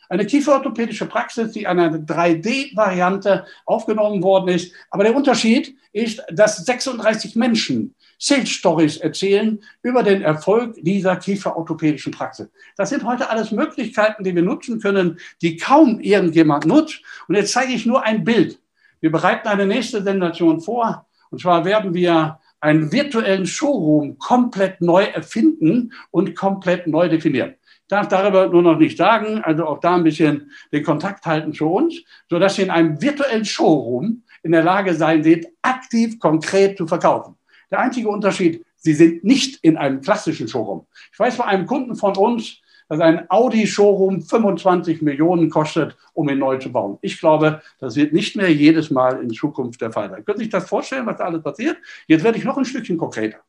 Eine 0.09 0.25
kieferorthopädische 0.25 1.07
Praxis, 1.07 1.51
die 1.51 1.65
an 1.65 1.79
einer 1.79 1.97
3D-Variante 1.97 3.45
aufgenommen 3.65 4.21
worden 4.21 4.49
ist. 4.49 4.71
Aber 4.91 5.03
der 5.03 5.15
Unterschied 5.15 5.75
ist, 5.93 6.21
dass 6.31 6.57
36 6.57 7.35
Menschen 7.35 7.95
Sales 8.17 8.49
Stories 8.49 8.97
erzählen 8.97 9.59
über 9.81 10.03
den 10.03 10.21
Erfolg 10.21 10.75
dieser 10.81 11.15
kieferorthopädischen 11.15 12.11
Praxis. 12.11 12.47
Das 12.77 12.89
sind 12.89 13.03
heute 13.03 13.29
alles 13.29 13.51
Möglichkeiten, 13.51 14.23
die 14.23 14.35
wir 14.35 14.41
nutzen 14.41 14.79
können, 14.79 15.19
die 15.41 15.57
kaum 15.57 15.99
irgendjemand 15.99 16.65
nutzt. 16.65 17.01
Und 17.27 17.35
jetzt 17.35 17.51
zeige 17.51 17.73
ich 17.73 17.85
nur 17.85 18.03
ein 18.03 18.23
Bild. 18.23 18.59
Wir 19.01 19.11
bereiten 19.11 19.47
eine 19.47 19.65
nächste 19.65 20.01
Sensation 20.01 20.61
vor. 20.61 21.05
Und 21.29 21.41
zwar 21.41 21.65
werden 21.65 21.93
wir 21.93 22.39
einen 22.61 22.91
virtuellen 22.91 23.45
Showroom 23.45 24.17
komplett 24.17 24.81
neu 24.81 25.03
erfinden 25.03 25.93
und 26.11 26.35
komplett 26.35 26.87
neu 26.87 27.09
definieren. 27.09 27.55
Ich 27.81 27.89
darf 27.89 28.07
darüber 28.07 28.47
nur 28.47 28.63
noch 28.63 28.79
nicht 28.79 28.97
sagen, 28.97 29.43
also 29.43 29.67
auch 29.67 29.79
da 29.79 29.95
ein 29.95 30.03
bisschen 30.03 30.49
den 30.71 30.83
Kontakt 30.83 31.25
halten 31.27 31.53
zu 31.53 31.67
uns, 31.67 32.01
sodass 32.27 32.55
Sie 32.55 32.63
in 32.63 32.71
einem 32.71 32.99
virtuellen 32.99 33.45
Showroom 33.45 34.23
in 34.41 34.51
der 34.51 34.63
Lage 34.63 34.95
sein 34.95 35.23
wird, 35.23 35.45
aktiv, 35.61 36.17
konkret 36.17 36.77
zu 36.77 36.87
verkaufen. 36.87 37.35
Der 37.71 37.79
einzige 37.79 38.09
Unterschied, 38.09 38.65
sie 38.77 38.93
sind 38.93 39.23
nicht 39.23 39.63
in 39.63 39.77
einem 39.77 40.01
klassischen 40.01 40.47
Showroom. 40.47 40.85
Ich 41.11 41.19
weiß 41.19 41.37
bei 41.37 41.45
einem 41.45 41.65
Kunden 41.65 41.95
von 41.95 42.15
uns, 42.17 42.61
dass 42.87 42.99
ein 42.99 43.29
Audi-Showroom 43.29 44.21
25 44.21 45.01
Millionen 45.01 45.49
kostet, 45.49 45.97
um 46.13 46.29
ihn 46.29 46.37
neu 46.37 46.57
zu 46.57 46.71
bauen. 46.71 46.97
Ich 47.01 47.19
glaube, 47.19 47.61
das 47.79 47.95
wird 47.95 48.13
nicht 48.13 48.35
mehr 48.35 48.51
jedes 48.51 48.91
Mal 48.91 49.21
in 49.21 49.31
Zukunft 49.31 49.81
der 49.81 49.91
Fall 49.91 50.09
sein. 50.09 50.23
Können 50.23 50.37
Sie 50.37 50.43
sich 50.45 50.51
das 50.51 50.67
vorstellen, 50.67 51.05
was 51.05 51.17
da 51.17 51.25
alles 51.25 51.41
passiert? 51.41 51.77
Jetzt 52.07 52.23
werde 52.23 52.37
ich 52.37 52.43
noch 52.43 52.57
ein 52.57 52.65
Stückchen 52.65 52.97
konkreter. 52.97 53.39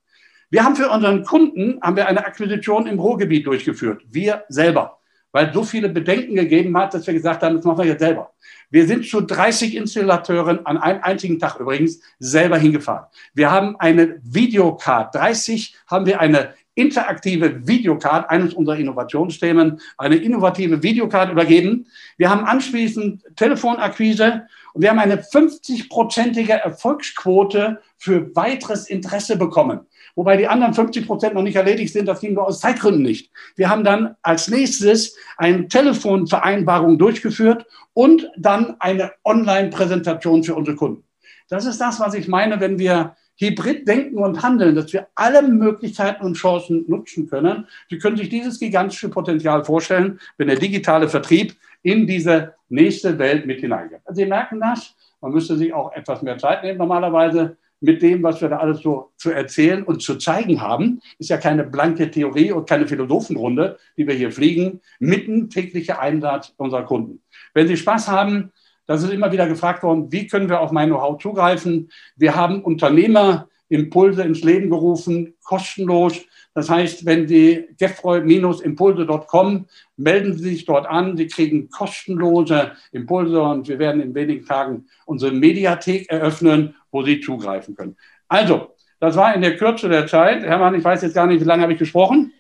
Wir 0.49 0.65
haben 0.65 0.77
für 0.77 0.89
unseren 0.89 1.25
Kunden 1.25 1.81
haben 1.83 1.97
wir 1.97 2.07
eine 2.07 2.25
Akquisition 2.25 2.87
im 2.87 3.01
Ruhrgebiet 3.01 3.47
durchgeführt. 3.47 4.03
Wir 4.09 4.45
selber 4.49 4.99
weil 5.33 5.53
so 5.53 5.65
viele 5.65 5.89
Bedenken 5.89 6.35
gegeben 6.35 6.77
hat, 6.77 6.95
dass 6.95 7.07
wir 7.07 7.15
gesagt 7.15 7.43
haben, 7.43 7.57
das 7.57 7.65
machen 7.65 7.79
wir 7.79 7.87
jetzt 7.87 8.01
selber. 8.01 8.33
Wir 8.71 8.87
sind 8.87 9.07
zu 9.07 9.21
30 9.21 9.77
Installateuren 9.77 10.65
an 10.67 10.79
einem 10.79 11.03
einzigen 11.03 11.39
Tag 11.39 11.61
übrigens 11.61 12.01
selber 12.19 12.59
hingefahren. 12.59 13.07
Wir 13.35 13.51
haben 13.51 13.77
eine 13.79 14.19
Videocard, 14.23 15.15
30 15.15 15.77
haben 15.87 16.07
wir 16.07 16.21
eine 16.21 16.55
interaktive 16.75 17.67
Videocard, 17.67 18.29
eines 18.29 18.55
unserer 18.55 18.77
Innovationsthemen, 18.77 19.81
eine 19.97 20.17
innovative 20.17 20.83
Videocard 20.83 21.33
übergeben. 21.33 21.87
Wir 22.19 22.31
haben 22.31 22.45
anschließend 22.45 23.25
Telefonakquise 23.35 24.47
und 24.75 24.83
wir 24.83 24.91
haben 24.91 24.99
eine 24.99 25.23
50-prozentige 25.23 26.53
Erfolgsquote 26.53 27.81
für 27.97 28.35
weiteres 28.37 28.89
Interesse 28.89 29.39
bekommen 29.39 29.87
wobei 30.17 30.37
die 30.37 30.49
anderen 30.49 30.75
50 30.75 31.07
Prozent 31.07 31.35
noch 31.35 31.43
nicht 31.43 31.55
erledigt 31.55 31.93
sind. 31.93 32.07
Das 32.07 32.21
ging 32.21 32.35
nur 32.35 32.49
aus 32.49 32.59
Zeitgründen 32.59 33.03
nicht. 33.03 33.31
Wir 33.55 33.69
haben 33.69 33.85
dann 33.85 34.17
als 34.23 34.49
nächstes 34.49 35.17
eine 35.37 35.69
Telefonvereinbarung 35.69 36.99
durchgeführt 36.99 37.67
und 37.93 38.29
dann 38.37 38.75
eine 38.81 39.13
Online-Präsentation 39.25 40.43
für 40.43 40.57
unsere 40.57 40.77
Kunden. 40.77 41.05
Das 41.49 41.65
ist 41.65 41.81
das, 41.81 42.01
was 42.01 42.15
ich 42.15 42.27
meine, 42.27 42.59
wenn 42.59 42.79
wir 42.79 43.15
hybrid 43.39 43.87
denken 43.87 44.19
und 44.19 44.43
handeln, 44.43 44.75
dass 44.75 44.93
wir 44.93 45.09
alle 45.15 45.43
Möglichkeiten 45.43 46.25
und 46.25 46.35
Chancen 46.35 46.85
nutzen 46.89 47.29
können. 47.29 47.69
Sie 47.91 47.99
können 47.99 48.17
sich 48.17 48.31
dieses 48.31 48.59
gigantische 48.59 49.11
Potenzial 49.11 49.63
vorstellen, 49.65 50.19
wenn 50.39 50.49
der 50.49 50.59
digitale 50.59 51.09
Vertrieb 51.09 51.55
in 51.83 52.07
diese 52.07 52.55
nächste 52.71 53.19
Welt 53.19 53.47
mit 53.47 53.61
hineingeht. 53.61 54.01
Also 54.07 54.23
Sie 54.23 54.27
merken 54.27 54.59
das, 54.59 54.95
man 55.21 55.33
müsste 55.33 55.57
sich 55.57 55.73
auch 55.73 55.93
etwas 55.93 56.23
mehr 56.23 56.39
Zeit 56.39 56.63
nehmen 56.63 56.79
normalerweise 56.79 57.59
mit 57.81 58.03
dem, 58.03 58.23
was 58.23 58.41
wir 58.41 58.49
da 58.49 58.59
alles 58.59 58.81
so 58.81 59.11
zu 59.17 59.31
erzählen 59.31 59.83
und 59.83 60.03
zu 60.03 60.17
zeigen 60.17 60.61
haben, 60.61 61.01
ist 61.19 61.31
ja 61.31 61.37
keine 61.37 61.65
blanke 61.65 62.11
Theorie 62.11 62.53
und 62.53 62.69
keine 62.69 62.87
Philosophenrunde, 62.87 63.79
die 63.97 64.07
wir 64.07 64.15
hier 64.15 64.33
fliegen, 64.33 64.81
mitten 64.99 65.51
täglicher 65.51 66.01
Einsatz 66.01 66.53
unserer 66.57 66.85
Kunden. 66.85 67.21
Wenn 67.55 67.69
Sie 67.69 67.77
Spaß 67.77 68.09
haben, 68.09 68.53
das 68.87 69.03
ist 69.03 69.13
immer 69.13 69.33
wieder 69.33 69.49
gefragt 69.49 69.83
worden, 69.83 70.11
wie 70.11 70.27
können 70.27 70.49
wir 70.49 70.61
auf 70.61 70.73
mein 70.73 70.89
Know-how 70.89 71.21
zugreifen? 71.21 71.91
Wir 72.17 72.35
haben 72.37 72.63
Unternehmerimpulse 72.63 74.23
ins 74.23 74.43
Leben 74.43 74.71
gerufen, 74.71 75.35
kostenlos. 75.45 76.21
Das 76.57 76.71
heißt, 76.71 77.05
wenn 77.05 77.29
Sie 77.29 77.69
gefroy-impulse.com 77.79 79.67
melden 79.99 80.39
Sie 80.39 80.43
sich 80.43 80.65
dort 80.65 80.87
an. 80.87 81.15
Sie 81.19 81.27
kriegen 81.27 81.69
kostenlose 81.69 82.73
Impulse 82.93 83.43
und 83.43 83.69
wir 83.69 83.79
werden 83.79 84.01
in 84.01 84.15
wenigen 84.15 84.47
Tagen 84.47 84.87
unsere 85.05 85.33
Mediathek 85.33 86.11
eröffnen, 86.11 86.75
wo 86.91 87.03
Sie 87.03 87.21
zugreifen 87.21 87.77
können. 87.77 87.99
Also, 88.27 88.75
das 89.01 89.17
war 89.17 89.35
in 89.35 89.43
der 89.43 89.59
Kürze 89.59 89.91
der 89.91 90.07
Zeit. 90.07 90.45
Hermann, 90.45 90.75
ich 90.75 90.83
weiß 90.83 91.03
jetzt 91.03 91.13
gar 91.13 91.27
nicht, 91.27 91.43
wie 91.43 91.45
lange 91.45 91.63
habe 91.63 91.75
ich 91.75 91.79
gesprochen? 91.79 92.33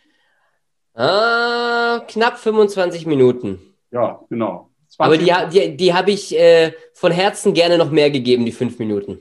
Ah, 0.94 2.00
knapp 2.08 2.38
25 2.38 3.04
Minuten. 3.04 3.58
Ja, 3.90 4.20
genau. 4.30 4.70
Aber 4.96 5.18
die, 5.18 5.30
die, 5.52 5.76
die 5.76 5.92
habe 5.92 6.12
ich 6.12 6.34
äh, 6.34 6.72
von 6.94 7.12
Herzen 7.12 7.52
gerne 7.52 7.76
noch 7.76 7.90
mehr 7.90 8.10
gegeben, 8.10 8.46
die 8.46 8.52
fünf 8.52 8.78
Minuten. 8.78 9.18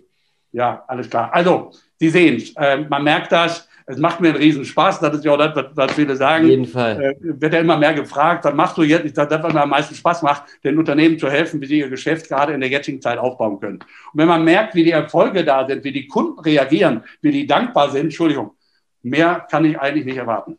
Ja, 0.54 0.86
alles 0.88 1.10
klar. 1.10 1.34
Also, 1.34 1.72
Sie 1.98 2.08
sehen, 2.08 2.42
äh, 2.56 2.78
man 2.78 3.04
merkt 3.04 3.34
das, 3.34 3.68
Es 3.88 3.98
macht 4.00 4.20
mir 4.20 4.30
einen 4.30 4.38
Riesenspaß, 4.38 5.00
das 5.00 5.18
ist 5.18 5.26
ja 5.26 5.32
auch 5.32 5.38
das, 5.38 5.56
was, 5.56 5.66
was 5.76 5.92
viele 5.94 6.16
sagen. 6.16 6.46
Auf 6.46 6.50
jeden 6.50 6.66
Fall. 6.66 7.02
Äh, 7.02 7.16
wird 7.22 7.54
ja 7.54 7.60
immer 7.60 7.78
mehr 7.78 7.94
gefragt, 7.94 8.44
dann 8.46 8.56
machst 8.56 8.78
du 8.78 8.82
jetzt, 8.82 9.06
ich 9.06 9.14
sage, 9.14 9.30
das, 9.30 9.44
was 9.44 9.54
mir 9.54 9.62
am 9.62 9.70
meisten 9.70 9.94
Spaß 9.94 10.24
macht, 10.24 10.44
den 10.64 10.80
Unternehmen 10.80 11.20
zu 11.20 11.30
helfen, 11.30 11.62
wie 11.62 11.68
sie 11.68 11.80
ihr 11.80 11.90
Geschäft 11.90 12.28
gerade 12.28 12.54
in 12.54 12.62
der 12.62 12.70
jetzigen 12.70 13.00
Zeit 13.00 13.20
aufbauen 13.20 13.60
können. 13.60 13.80
Und 13.80 13.88
wenn 14.14 14.28
man 14.28 14.44
merkt, 14.44 14.74
wie 14.74 14.84
die 14.84 14.92
Erfolge 14.92 15.46
da 15.46 15.68
sind, 15.68 15.84
wie 15.84 15.92
die 15.92 16.08
Kunden 16.08 16.40
reagieren, 16.40 17.04
wie 17.22 17.32
die 17.32 17.46
dankbar 17.46 17.92
sind, 17.92 18.06
Entschuldigung, 18.06 18.52
mehr 19.04 19.46
kann 19.52 19.66
ich 19.66 19.80
eigentlich 19.80 20.06
nicht 20.06 20.18
erwarten. 20.18 20.58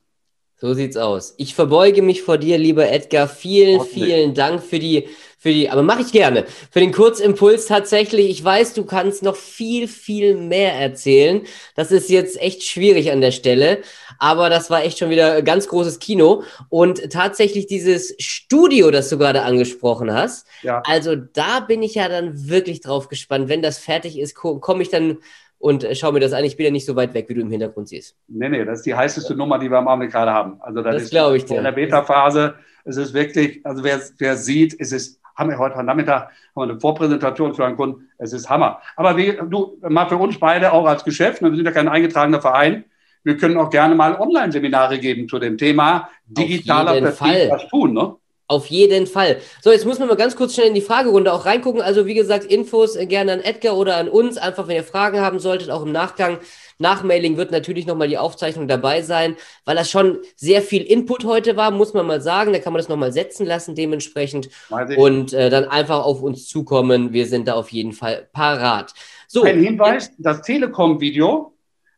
So 0.59 0.73
sieht's 0.73 0.97
aus. 0.97 1.35
Ich 1.37 1.55
verbeuge 1.55 2.01
mich 2.01 2.23
vor 2.23 2.39
dir, 2.39 2.57
lieber 2.57 2.91
Edgar. 2.91 3.29
Vielen, 3.29 3.83
vielen 3.83 4.33
Dank 4.33 4.63
für 4.63 4.79
die, 4.79 5.07
für 5.37 5.51
die, 5.51 5.69
aber 5.69 5.83
mache 5.83 6.01
ich 6.01 6.13
gerne, 6.13 6.47
für 6.71 6.81
den 6.81 6.93
Kurzimpuls 6.93 7.67
tatsächlich. 7.67 8.31
Ich 8.31 8.43
weiß, 8.43 8.73
du 8.73 8.87
kannst 8.87 9.23
noch 9.23 9.37
viel, 9.37 9.87
viel 9.87 10.35
mehr 10.35 10.73
erzählen. 10.73 11.43
Das 11.75 11.93
ist 11.93 12.09
jetzt 12.09 12.41
echt 12.41 12.63
schwierig 12.63 13.13
an 13.13 13.21
der 13.21 13.33
Stelle, 13.33 13.83
aber 14.19 14.49
das 14.49 14.71
war 14.71 14.83
echt 14.83 14.99
schon 14.99 15.11
wieder 15.11 15.43
ganz 15.43 15.69
großes 15.69 15.99
Kino. 15.99 16.43
Und 16.71 17.13
tatsächlich 17.13 17.67
dieses 17.67 18.15
Studio, 18.19 18.91
das 18.91 19.11
du 19.11 19.19
gerade 19.19 19.43
angesprochen 19.43 20.11
hast, 20.15 20.47
ja. 20.63 20.83
also 20.87 21.17
da 21.17 21.61
bin 21.61 21.83
ich 21.83 21.97
ja 21.97 22.09
dann 22.09 22.49
wirklich 22.49 22.81
drauf 22.81 23.09
gespannt. 23.09 23.51
Wenn 23.51 23.61
das 23.61 23.77
fertig 23.77 24.19
ist, 24.19 24.35
komme 24.35 24.83
ich 24.83 24.89
dann 24.89 25.19
und 25.59 25.85
äh, 25.85 25.95
schau 25.95 26.13
mir 26.13 26.21
das 26.21 26.33
an. 26.33 26.45
Ich 26.45 26.57
bin 26.57 26.67
ja 26.67 26.73
nicht 26.73 26.87
so 26.87 26.97
weit 26.97 27.15
weg, 27.15 27.29
wie 27.29 27.35
du 27.35 27.41
im 27.41 27.51
Hintergrund 27.51 27.89
siehst. 27.89 28.17
Nee, 28.29 28.49
nee, 28.49 28.65
das 28.65 28.79
ist 28.79 28.87
die 28.87 28.95
heißeste 28.95 29.35
Nummer, 29.35 29.59
die 29.59 29.71
wir 29.71 29.79
am 29.79 29.89
Augenblick 29.89 30.13
gerade 30.13 30.33
haben. 30.33 30.61
Also 30.61 30.83
das, 30.83 31.03
das 31.03 31.11
glaube 31.11 31.37
ich 31.37 31.45
dir. 31.45 31.59
In 31.59 31.65
der 31.65 31.73
Beta-Phase 31.73 32.55
ist 32.85 32.97
es 32.97 33.15
wirklich, 33.15 33.65
also 33.65 33.83
wer, 33.83 34.01
wer 34.19 34.37
sieht, 34.37 34.75
ist 34.75 34.93
es 34.93 35.21
haben 35.37 35.51
wir 35.51 35.59
heute 35.59 35.83
Nachmittag 35.83 36.23
haben 36.23 36.33
wir 36.55 36.63
eine 36.63 36.81
Vorpräsentation 36.81 37.55
für 37.55 37.67
einen 37.67 37.77
Kunden. 37.77 38.09
Es 38.19 38.33
ist 38.33 38.49
Hammer. 38.49 38.81
Aber 38.97 39.17
wie, 39.17 39.39
du, 39.49 39.79
mal 39.83 40.09
für 40.09 40.17
uns 40.17 40.41
beide 40.41 40.73
auch 40.73 40.87
als 40.87 41.05
Geschäft, 41.05 41.43
wir 41.43 41.55
sind 41.55 41.65
ja 41.65 41.73
kein 41.73 41.89
eingetragener 41.89 42.41
Verein, 42.41 42.85
wir 43.23 43.37
können 43.37 43.59
auch 43.59 43.71
gerne 43.71 43.95
mal 43.95 44.19
Online-Seminare 44.19 44.99
geben 44.99 45.29
zu 45.29 45.39
dem 45.39 45.59
Thema 45.59 46.09
digitaler 46.27 47.13
Vertrieb, 47.13 47.51
was 47.51 47.69
tun. 47.69 47.93
Ne? 47.93 48.15
Auf 48.49 48.67
jeden 48.67 49.09
Fall. 49.09 49.39
So, 49.61 49.73
jetzt 49.73 49.85
muss 49.85 49.99
man 49.99 50.07
mal 50.07 50.17
ganz 50.17 50.37
kurz 50.37 50.55
schnell 50.55 50.69
in 50.69 50.75
die 50.75 50.81
Fragerunde 50.81 51.33
auch 51.33 51.47
reingucken. 51.47 51.83
Also, 51.83 52.07
wie 52.07 52.15
gesagt, 52.15 52.45
Infos 52.45 52.95
äh, 52.95 53.07
gerne 53.07 53.33
an 53.33 53.41
Edgar 53.41 53.77
oder 53.77 53.97
an 53.97 54.09
uns. 54.09 54.39
Einfach, 54.39 54.69
wenn 54.69 54.77
ihr 54.77 54.85
Fragen 54.85 55.21
haben 55.21 55.41
solltet, 55.41 55.69
auch 55.71 55.83
im 55.83 55.91
Nachgang. 55.91 56.39
Nach 56.79 57.03
Mailing 57.03 57.37
wird 57.39 57.51
natürlich 57.51 57.87
nochmal 57.87 58.07
die 58.07 58.19
Aufzeichnung 58.19 58.69
dabei 58.69 59.03
sein, 59.03 59.35
weil 59.65 59.75
das 59.75 59.91
schon 59.91 60.19
sehr 60.37 60.63
viel 60.63 60.83
Input 60.83 61.25
heute 61.25 61.57
war, 61.57 61.73
muss 61.73 61.93
man 61.93 62.07
mal 62.07 62.21
sagen. 62.21 62.53
Da 62.53 62.61
kann 62.61 62.73
man 62.73 62.79
das 62.79 62.89
nochmal 62.89 63.13
setzen 63.13 63.47
lassen 63.47 63.75
dementsprechend. 63.75 64.49
Und 64.97 65.33
äh, 65.33 65.51
dann 65.51 65.65
einfach 65.65 66.05
auf 66.05 66.23
uns 66.23 66.47
zukommen. 66.47 67.13
Wir 67.13 67.27
sind 67.27 67.49
da 67.49 67.55
auf 67.55 67.71
jeden 67.73 67.93
Fall 67.93 68.29
parat. 68.33 68.95
So. 69.27 69.43
Ein 69.43 69.61
Hinweis, 69.61 70.13
das 70.19 70.43
Telekom-Video, 70.43 71.53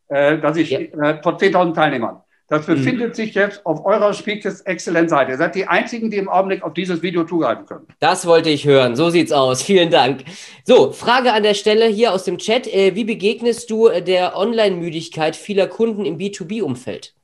äh, 0.09 0.39
das 0.39 0.57
ich 0.57 0.71
ja. 0.71 0.79
äh, 0.79 1.23
vor 1.23 1.37
10.000 1.37 1.75
Teilnehmern. 1.75 2.23
Das 2.49 2.67
mhm. 2.67 2.77
befindet 2.77 3.15
sich 3.15 3.35
jetzt 3.35 3.65
auf 3.67 3.85
eurer 3.85 4.15
Speakers 4.15 4.63
Excellent 4.63 5.11
Seite. 5.11 5.33
Ihr 5.33 5.37
seid 5.37 5.55
die 5.55 5.67
einzigen, 5.67 6.11
die 6.11 6.17
im 6.17 6.29
Augenblick 6.29 6.63
auf 6.63 6.73
dieses 6.73 7.03
Video 7.03 7.25
zugreifen 7.25 7.67
können. 7.67 7.87
Das 8.01 8.27
wollte 8.27 8.49
ich 8.49 8.65
hören. 8.65 8.97
So 8.97 9.11
sieht's 9.11 9.33
aus. 9.33 9.63
Vielen 9.63 9.91
Dank. 9.91 10.25
So, 10.65 10.93
Frage 10.93 11.33
an 11.33 11.43
der 11.43 11.55
Stelle 11.55 11.87
hier 11.87 12.13
aus 12.13 12.25
dem 12.25 12.39
Chat. 12.39 12.67
Äh, 12.67 12.95
wie 12.95 13.05
begegnest 13.05 13.71
du 13.71 13.89
der 13.89 14.37
Online-Müdigkeit 14.37 15.37
vieler 15.37 15.67
Kunden 15.67 16.07
im 16.07 16.17
B2B-Umfeld? 16.17 17.15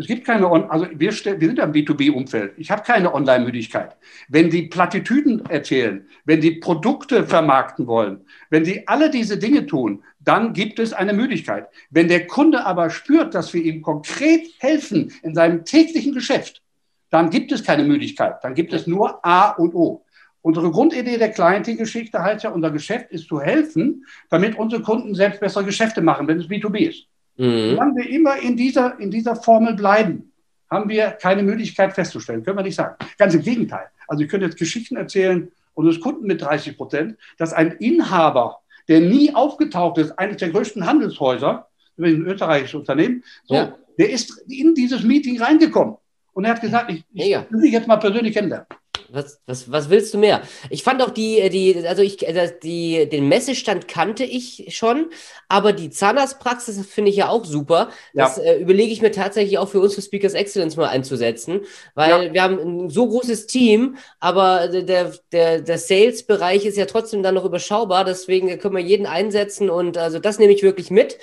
Es 0.00 0.06
gibt 0.06 0.24
keine, 0.24 0.46
also 0.70 0.86
wir, 0.92 1.10
wir 1.10 1.12
sind 1.12 1.58
im 1.58 1.72
B2B-Umfeld. 1.72 2.54
Ich 2.56 2.70
habe 2.70 2.82
keine 2.82 3.12
Online-Müdigkeit. 3.12 3.96
Wenn 4.28 4.48
die 4.48 4.62
Plattitüden 4.62 5.44
erzählen, 5.46 6.06
wenn 6.24 6.40
die 6.40 6.52
Produkte 6.52 7.26
vermarkten 7.26 7.88
wollen, 7.88 8.24
wenn 8.48 8.64
sie 8.64 8.86
alle 8.86 9.10
diese 9.10 9.38
Dinge 9.38 9.66
tun, 9.66 10.04
dann 10.20 10.52
gibt 10.52 10.78
es 10.78 10.92
eine 10.92 11.12
Müdigkeit. 11.12 11.66
Wenn 11.90 12.06
der 12.06 12.28
Kunde 12.28 12.64
aber 12.64 12.90
spürt, 12.90 13.34
dass 13.34 13.52
wir 13.52 13.62
ihm 13.62 13.82
konkret 13.82 14.46
helfen 14.60 15.12
in 15.24 15.34
seinem 15.34 15.64
täglichen 15.64 16.14
Geschäft, 16.14 16.62
dann 17.10 17.30
gibt 17.30 17.50
es 17.50 17.64
keine 17.64 17.82
Müdigkeit. 17.82 18.36
Dann 18.42 18.54
gibt 18.54 18.72
es 18.72 18.86
nur 18.86 19.24
A 19.26 19.50
und 19.50 19.74
O. 19.74 20.04
Unsere 20.42 20.70
Grundidee 20.70 21.18
der 21.18 21.32
Clienting-Geschichte 21.32 22.22
heißt 22.22 22.44
ja, 22.44 22.50
unser 22.50 22.70
Geschäft 22.70 23.10
ist 23.10 23.26
zu 23.26 23.40
helfen, 23.40 24.06
damit 24.30 24.56
unsere 24.56 24.80
Kunden 24.80 25.16
selbst 25.16 25.40
bessere 25.40 25.64
Geschäfte 25.64 26.02
machen, 26.02 26.28
wenn 26.28 26.38
es 26.38 26.46
B2B 26.46 26.88
ist. 26.88 27.08
Mhm. 27.38 27.70
Solange 27.70 27.96
wir 27.96 28.10
immer 28.10 28.36
in 28.36 28.56
dieser, 28.56 28.98
in 29.00 29.10
dieser 29.10 29.36
Formel 29.36 29.74
bleiben, 29.74 30.32
haben 30.70 30.88
wir 30.88 31.12
keine 31.12 31.42
Möglichkeit 31.42 31.94
festzustellen. 31.94 32.42
Können 32.44 32.58
wir 32.58 32.64
nicht 32.64 32.74
sagen. 32.74 32.96
Ganz 33.16 33.34
im 33.34 33.42
Gegenteil. 33.42 33.86
Also 34.06 34.22
ich 34.22 34.30
könnte 34.30 34.46
jetzt 34.46 34.58
Geschichten 34.58 34.96
erzählen 34.96 35.50
unseres 35.74 36.00
Kunden 36.00 36.26
mit 36.26 36.42
30 36.42 36.76
Prozent, 36.76 37.16
dass 37.38 37.52
ein 37.52 37.72
Inhaber, 37.72 38.58
der 38.88 39.00
nie 39.00 39.34
aufgetaucht 39.34 39.98
ist, 39.98 40.18
eines 40.18 40.38
der 40.38 40.50
größten 40.50 40.84
Handelshäuser, 40.84 41.68
ein 41.98 42.26
österreichisches 42.26 42.80
Unternehmen, 42.80 43.24
so, 43.44 43.54
ja. 43.54 43.74
der 43.98 44.10
ist 44.10 44.42
in 44.48 44.74
dieses 44.74 45.02
Meeting 45.02 45.40
reingekommen. 45.40 45.96
Und 46.32 46.44
er 46.44 46.52
hat 46.52 46.60
gesagt, 46.60 46.90
ich, 46.90 47.04
ich 47.12 47.36
will 47.50 47.60
dich 47.60 47.72
jetzt 47.72 47.88
mal 47.88 47.96
persönlich 47.96 48.34
kennenlernen. 48.34 48.66
Was, 49.10 49.40
was, 49.46 49.70
was 49.70 49.88
willst 49.88 50.12
du 50.12 50.18
mehr? 50.18 50.42
Ich 50.70 50.82
fand 50.82 51.02
auch 51.02 51.10
die, 51.10 51.48
die, 51.50 51.86
also 51.86 52.02
ich, 52.02 52.26
äh, 52.26 52.52
die, 52.62 53.08
den 53.08 53.28
Messestand 53.28 53.88
kannte 53.88 54.24
ich 54.24 54.76
schon, 54.76 55.10
aber 55.48 55.72
die 55.72 55.90
Zahnarztpraxis 55.90 56.84
finde 56.86 57.10
ich 57.10 57.16
ja 57.16 57.28
auch 57.28 57.44
super. 57.44 57.88
Ja. 58.12 58.24
Das 58.24 58.38
äh, 58.38 58.56
überlege 58.56 58.92
ich 58.92 59.00
mir 59.00 59.10
tatsächlich 59.10 59.58
auch 59.58 59.68
für 59.68 59.80
uns 59.80 59.94
für 59.94 60.02
Speakers 60.02 60.34
Excellence 60.34 60.76
mal 60.76 60.88
einzusetzen, 60.88 61.62
weil 61.94 62.26
ja. 62.26 62.32
wir 62.34 62.42
haben 62.42 62.58
ein 62.58 62.90
so 62.90 63.08
großes 63.08 63.46
Team, 63.46 63.96
aber 64.20 64.68
der, 64.68 65.12
der, 65.32 65.60
der 65.62 65.78
Sales-Bereich 65.78 66.66
ist 66.66 66.76
ja 66.76 66.86
trotzdem 66.86 67.22
dann 67.22 67.34
noch 67.34 67.44
überschaubar, 67.44 68.04
deswegen 68.04 68.58
können 68.58 68.76
wir 68.76 68.82
jeden 68.82 69.06
einsetzen 69.06 69.70
und 69.70 69.96
also 69.96 70.18
das 70.18 70.38
nehme 70.38 70.52
ich 70.52 70.62
wirklich 70.62 70.90
mit. 70.90 71.18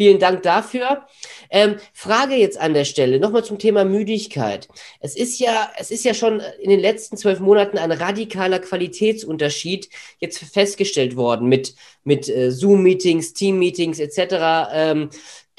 Vielen 0.00 0.18
Dank 0.18 0.42
dafür. 0.44 1.04
Ähm, 1.50 1.76
Frage 1.92 2.34
jetzt 2.34 2.58
an 2.58 2.72
der 2.72 2.86
Stelle 2.86 3.20
nochmal 3.20 3.44
zum 3.44 3.58
Thema 3.58 3.84
Müdigkeit. 3.84 4.66
Es 5.00 5.14
ist 5.14 5.38
ja, 5.40 5.70
es 5.76 5.90
ist 5.90 6.06
ja 6.06 6.14
schon 6.14 6.40
in 6.62 6.70
den 6.70 6.80
letzten 6.80 7.18
zwölf 7.18 7.38
Monaten 7.38 7.76
ein 7.76 7.92
radikaler 7.92 8.60
Qualitätsunterschied 8.60 9.90
jetzt 10.18 10.38
festgestellt 10.38 11.16
worden 11.16 11.50
mit 11.50 11.74
mit 12.02 12.30
äh, 12.30 12.50
Zoom-Meetings, 12.50 13.34
Team-Meetings 13.34 13.98
etc. 13.98 14.70
Ähm, 14.72 15.10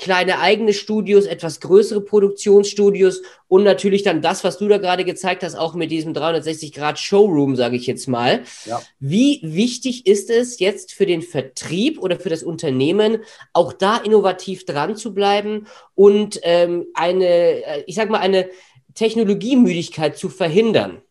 kleine 0.02 0.40
eigene 0.40 0.74
Studios, 0.74 1.28
etwas 1.28 1.60
größere 1.60 2.02
Produktionsstudios 2.02 3.22
und 3.48 3.64
natürlich 3.64 4.02
dann 4.02 4.24
das, 4.24 4.44
was 4.44 4.58
du 4.58 4.68
da 4.68 4.80
gerade 4.80 5.06
gezeigt 5.06 5.44
hast, 5.44 5.56
auch 5.56 5.76
mit 5.76 5.92
diesem 5.92 6.14
360-Grad-Showroom, 6.14 7.56
sage 7.56 7.76
ich 7.76 7.86
jetzt 7.86 8.08
mal. 8.08 8.42
Ja. 8.66 8.82
Wie 9.00 9.40
wichtig 9.44 10.08
ist 10.08 10.32
es 10.32 10.60
jetzt 10.60 10.92
für 10.92 11.06
den 11.06 11.22
Vertrieb 11.22 12.00
oder 12.00 12.20
für 12.20 12.30
das 12.30 12.42
Unternehmen, 12.42 13.20
auch 13.54 13.74
da 13.74 13.98
innovativ 13.98 14.66
dran 14.66 14.96
zu 14.96 15.14
bleiben 15.14 15.68
und 15.94 16.40
ähm, 16.42 16.88
eine, 16.96 17.26
äh, 17.28 17.84
ich 17.86 17.94
sag 17.94 18.10
mal, 18.10 18.20
eine 18.20 18.50
Technologiemüdigkeit 18.96 20.18
zu 20.18 20.30
verhindern? 20.30 21.04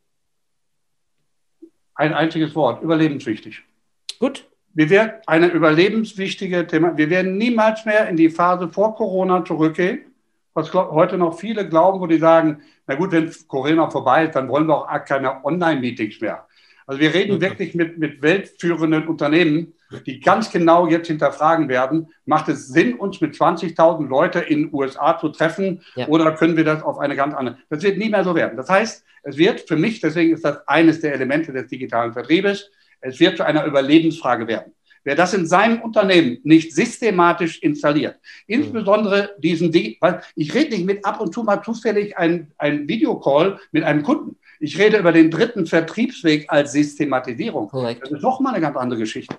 Ein 1.94 2.12
einziges 2.12 2.57
Wort, 2.57 2.83
überlebenswichtig. 2.83 3.62
Gut, 4.18 4.50
wir 4.73 4.91
werden 4.91 5.13
eine 5.27 5.49
überlebenswichtige 5.49 6.67
Thema. 6.67 6.97
Wir 6.97 7.11
werden 7.11 7.37
niemals 7.37 7.85
mehr 7.85 8.09
in 8.09 8.17
die 8.17 8.31
Phase 8.31 8.69
vor 8.69 8.95
Corona 8.95 9.45
zurückgehen, 9.45 10.01
was 10.55 10.73
heute 10.73 11.19
noch 11.19 11.39
viele 11.39 11.69
glauben, 11.69 12.01
wo 12.01 12.07
die 12.07 12.19
sagen, 12.19 12.63
na 12.87 12.95
gut, 12.95 13.13
wenn 13.13 13.31
Corona 13.49 13.91
vorbei 13.91 14.25
ist, 14.25 14.35
dann 14.35 14.49
wollen 14.49 14.67
wir 14.67 14.77
auch 14.77 15.05
keine 15.05 15.45
Online-Meetings 15.45 16.21
mehr. 16.21 16.47
Also 16.87 17.01
wir 17.01 17.15
reden 17.15 17.41
wirklich 17.41 17.75
mit, 17.75 17.99
mit 17.99 18.21
weltführenden 18.21 19.07
Unternehmen, 19.07 19.75
die 20.07 20.19
ganz 20.19 20.51
genau 20.51 20.89
jetzt 20.89 21.07
hinterfragen 21.07 21.69
werden, 21.69 22.09
macht 22.25 22.49
es 22.49 22.69
Sinn, 22.69 22.95
uns 22.95 23.21
mit 23.21 23.35
20.000 23.35 24.09
Leute 24.09 24.41
in 24.41 24.65
den 24.65 24.75
USA 24.75 25.19
zu 25.19 25.29
treffen 25.29 25.83
ja. 25.95 26.09
oder 26.09 26.33
können 26.33 26.57
wir 26.57 26.65
das 26.65 26.83
auf 26.83 26.99
eine 26.99 27.17
ganz 27.17 27.35
andere? 27.35 27.59
Das 27.69 27.83
wird 27.83 27.99
nie 27.99 28.09
mehr 28.09 28.25
so 28.25 28.35
werden. 28.35 28.57
Das 28.57 28.69
heißt, 28.69 29.05
es 29.23 29.37
wird 29.37 29.61
für 29.69 29.77
mich, 29.77 30.01
deswegen 30.01 30.33
ist 30.33 30.45
das 30.45 30.67
eines 30.67 31.01
der 31.01 31.15
Elemente 31.15 31.53
des 31.53 31.69
digitalen 31.69 32.13
Vertriebes, 32.13 32.71
es 33.01 33.21
wird 33.21 33.37
zu 33.37 33.45
einer 33.45 33.65
Überlebensfrage 33.65 34.47
werden. 34.47 34.73
Wer 35.03 35.15
das 35.15 35.33
in 35.33 35.47
seinem 35.47 35.81
Unternehmen 35.81 36.39
nicht 36.43 36.75
systematisch 36.75 37.59
installiert, 37.63 38.17
insbesondere 38.47 39.35
diesen, 39.39 39.73
weil 40.01 40.23
ich 40.37 40.55
rede 40.55 40.75
nicht 40.75 40.85
mit 40.85 41.05
ab 41.07 41.21
und 41.21 41.33
zu 41.33 41.43
mal 41.43 41.63
zufällig 41.63 42.19
ein, 42.19 42.53
ein 42.59 42.87
Videocall 42.87 43.59
mit 43.73 43.83
einem 43.83 44.03
Kunden. 44.03 44.37
Ich 44.59 44.79
rede 44.79 44.99
über 44.99 45.13
den 45.13 45.31
dritten 45.31 45.65
Vertriebsweg 45.65 46.47
als 46.49 46.73
Systematisierung. 46.73 47.69
Korrekt. 47.69 48.03
Das 48.03 48.11
ist 48.11 48.23
doch 48.23 48.41
mal 48.41 48.51
eine 48.51 48.61
ganz 48.61 48.77
andere 48.77 49.01
Geschichte. 49.01 49.37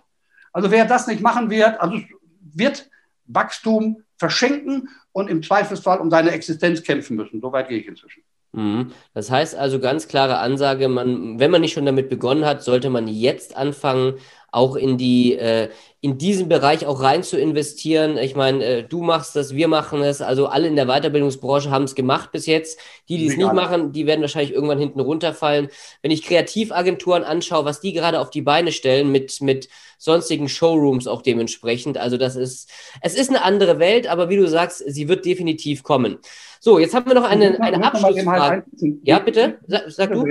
Also 0.52 0.72
wer 0.72 0.86
das 0.86 1.06
nicht 1.06 1.22
machen 1.22 1.52
wird, 1.52 1.80
also 1.80 2.02
wird 2.42 2.90
Wachstum 3.28 4.04
verschenken 4.18 4.90
und 5.12 5.30
im 5.30 5.44
Zweifelsfall 5.44 6.00
um 6.00 6.10
seine 6.10 6.32
Existenz 6.32 6.82
kämpfen 6.82 7.16
müssen. 7.16 7.40
Soweit 7.40 7.70
gehe 7.70 7.80
ich 7.80 7.88
inzwischen. 7.88 8.24
Mhm. 8.54 8.92
Das 9.14 9.32
heißt 9.32 9.56
also 9.56 9.80
ganz 9.80 10.08
klare 10.08 10.40
Ansage, 10.40 10.90
man, 10.90 11.40
wenn 11.40 11.52
man 11.52 11.62
nicht 11.62 11.74
schon 11.74 11.86
damit 11.86 12.10
begonnen 12.10 12.46
hat, 12.46 12.64
sollte 12.64 12.90
man 12.90 13.08
jetzt 13.08 13.56
anfangen, 13.56 14.16
auch 14.52 14.76
in 14.76 14.98
die, 14.98 15.38
äh, 15.38 15.70
in 16.02 16.18
diesen 16.18 16.50
Bereich 16.50 16.86
auch 16.86 17.02
rein 17.02 17.24
zu 17.24 17.40
investieren. 17.40 18.18
Ich 18.18 18.36
meine, 18.36 18.64
äh, 18.66 18.84
du 18.84 19.02
machst 19.02 19.36
das, 19.38 19.56
wir 19.56 19.70
machen 19.70 20.02
es, 20.02 20.22
also 20.22 20.48
alle 20.48 20.68
in 20.68 20.76
der 20.76 20.88
Weiterbildungsbranche 20.88 21.72
haben 21.72 21.86
es 21.86 21.96
gemacht 21.96 22.34
bis 22.34 22.48
jetzt. 22.48 22.78
Die, 23.08 23.18
die 23.18 23.28
es 23.28 23.38
nicht 23.38 23.54
machen, 23.54 23.94
die 23.94 24.06
werden 24.08 24.20
wahrscheinlich 24.20 24.54
irgendwann 24.54 24.80
hinten 24.80 25.00
runterfallen. 25.00 25.70
Wenn 26.02 26.12
ich 26.12 26.24
Kreativagenturen 26.24 27.24
anschaue, 27.24 27.64
was 27.64 27.80
die 27.80 27.94
gerade 27.94 28.20
auf 28.20 28.30
die 28.30 28.42
Beine 28.42 28.74
stellen 28.74 29.10
mit, 29.10 29.40
mit 29.40 29.70
sonstigen 29.98 30.50
Showrooms 30.50 31.08
auch 31.08 31.22
dementsprechend. 31.22 31.98
Also 31.98 32.18
das 32.18 32.36
ist, 32.36 32.70
es 33.02 33.14
ist 33.14 33.30
eine 33.30 33.44
andere 33.44 33.80
Welt, 33.80 34.08
aber 34.08 34.28
wie 34.28 34.38
du 34.38 34.48
sagst, 34.48 34.84
sie 34.86 35.08
wird 35.08 35.26
definitiv 35.26 35.84
kommen. 35.84 36.18
So, 36.64 36.78
jetzt 36.78 36.94
haben 36.94 37.08
wir 37.08 37.16
noch 37.16 37.24
eine, 37.24 37.60
eine 37.60 37.84
Abschlussfrage. 37.84 38.64
Ja, 39.02 39.18
bitte, 39.18 39.58
sag, 39.66 39.82
sag 39.88 40.12
du. 40.12 40.24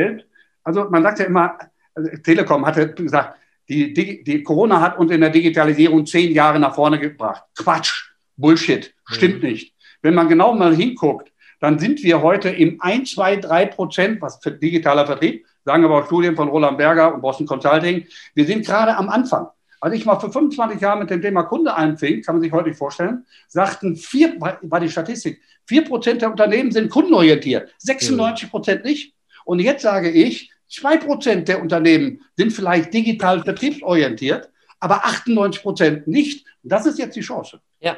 Also 0.63 0.89
man 0.89 1.03
sagt 1.03 1.19
ja 1.19 1.25
immer, 1.25 1.59
also 1.93 2.09
Telekom 2.23 2.65
hatte 2.65 2.95
gesagt, 2.95 3.37
die, 3.69 3.93
die, 3.93 4.23
die, 4.23 4.45
Corona 4.45 4.81
hat 4.81 4.97
uns 4.97 5.11
in 5.11 5.23
der 5.23 5.31
Digitalisierung 5.31 6.07
zehn 6.07 6.33
Jahre 6.33 6.61
nach 6.61 6.73
vorne 6.73 7.01
gebracht. 7.01 7.43
Quatsch, 7.59 8.13
Bullshit, 8.37 8.95
stimmt 9.07 9.43
mhm. 9.43 9.49
nicht. 9.49 9.75
Wenn 10.03 10.15
man 10.15 10.29
genau 10.29 10.55
mal 10.55 10.73
hinguckt, 10.73 11.33
dann 11.59 11.81
sind 11.81 12.01
wir 12.05 12.23
heute 12.23 12.49
im 12.49 12.81
1, 12.81 13.11
2, 13.11 13.37
3 13.37 13.67
Prozent, 13.67 14.23
was 14.23 14.39
für 14.41 14.53
digitaler 14.53 15.07
Vertrieb, 15.07 15.45
sagen 15.65 15.85
aber 15.85 15.99
auch 15.99 16.07
Studien 16.07 16.37
von 16.37 16.49
Roland 16.49 16.79
Berger 16.79 17.13
und 17.13 17.23
Boston 17.23 17.47
Consulting, 17.47 18.07
wir 18.35 18.47
sind 18.47 18.65
gerade 18.65 18.97
am 18.97 19.09
Anfang. 19.09 19.49
Als 19.81 19.95
ich 19.95 20.05
mal 20.05 20.21
vor 20.21 20.33
25 20.33 20.81
Jahren 20.81 20.99
mit 20.99 21.11
dem 21.11 21.23
Thema 21.23 21.45
Kunde 21.45 21.75
einfing, 21.75 22.23
kann 22.23 22.37
man 22.37 22.43
sich 22.43 22.53
heute 22.53 22.75
vorstellen, 22.75 23.25
sagten 23.49 23.97
vier, 23.97 24.35
war 24.39 24.81
die 24.81 24.91
Statistik, 24.91 25.41
vier 25.67 25.85
Prozent 25.85 26.23
der 26.23 26.31
Unternehmen 26.31 26.71
sind 26.71 26.91
kundenorientiert, 26.91 27.75
96 27.79 28.51
Prozent 28.51 28.85
nicht. 28.85 29.15
Und 29.45 29.59
jetzt 29.59 29.83
sage 29.83 30.11
ich, 30.11 30.53
Zwei 30.71 30.97
Prozent 30.99 31.49
der 31.49 31.61
Unternehmen 31.61 32.21
sind 32.37 32.53
vielleicht 32.53 32.95
digital 32.95 33.43
vertriebsorientiert, 33.43 34.49
aber 34.79 35.05
98 35.05 35.63
Prozent 35.63 36.07
nicht. 36.07 36.47
das 36.63 36.87
ist 36.87 36.99
jetzt 36.99 37.17
die 37.17 37.23
Chance. 37.23 37.61
Ja. 37.81 37.97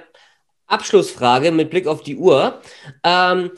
Abschlussfrage 0.66 1.52
mit 1.52 1.68
Blick 1.68 1.86
auf 1.86 2.02
die 2.02 2.16
Uhr. 2.16 2.62
Ähm, 3.04 3.50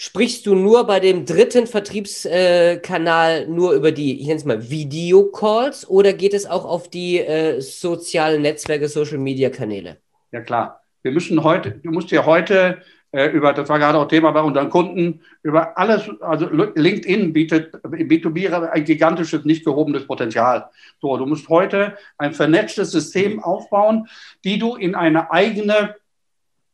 sprichst 0.00 0.46
du 0.46 0.54
nur 0.54 0.86
bei 0.86 1.00
dem 1.00 1.26
dritten 1.26 1.66
Vertriebskanal 1.66 3.48
nur 3.48 3.72
über 3.72 3.90
die, 3.90 4.20
ich 4.20 4.28
nenne 4.28 4.38
es 4.38 4.44
mal 4.44 4.70
Videocalls 4.70 5.90
oder 5.90 6.12
geht 6.12 6.34
es 6.34 6.46
auch 6.46 6.64
auf 6.64 6.88
die 6.88 7.18
äh, 7.18 7.60
sozialen 7.60 8.42
Netzwerke, 8.42 8.88
Social 8.88 9.18
Media 9.18 9.50
Kanäle? 9.50 9.96
Ja 10.30 10.40
klar. 10.40 10.84
Wir 11.02 11.10
müssen 11.10 11.42
heute, 11.42 11.72
du 11.72 11.90
musst 11.90 12.12
ja 12.12 12.24
heute 12.24 12.80
äh, 13.10 13.26
über, 13.30 13.52
das 13.52 13.68
war 13.68 13.80
gerade 13.80 13.98
auch 13.98 14.06
Thema 14.06 14.30
bei 14.30 14.40
unseren 14.40 14.70
Kunden, 14.70 15.20
über 15.42 15.76
alles, 15.76 16.08
also 16.20 16.46
LinkedIn 16.46 17.32
bietet 17.32 17.74
B2B 17.74 18.52
ein 18.70 18.84
gigantisches, 18.84 19.44
nicht 19.44 19.64
gehobenes 19.64 20.06
Potenzial. 20.06 20.70
So, 21.00 21.16
du 21.16 21.26
musst 21.26 21.48
heute 21.48 21.96
ein 22.18 22.34
vernetztes 22.34 22.92
System 22.92 23.42
aufbauen, 23.42 24.06
die 24.44 24.60
du 24.60 24.76
in 24.76 24.94
eine 24.94 25.32
eigene 25.32 25.96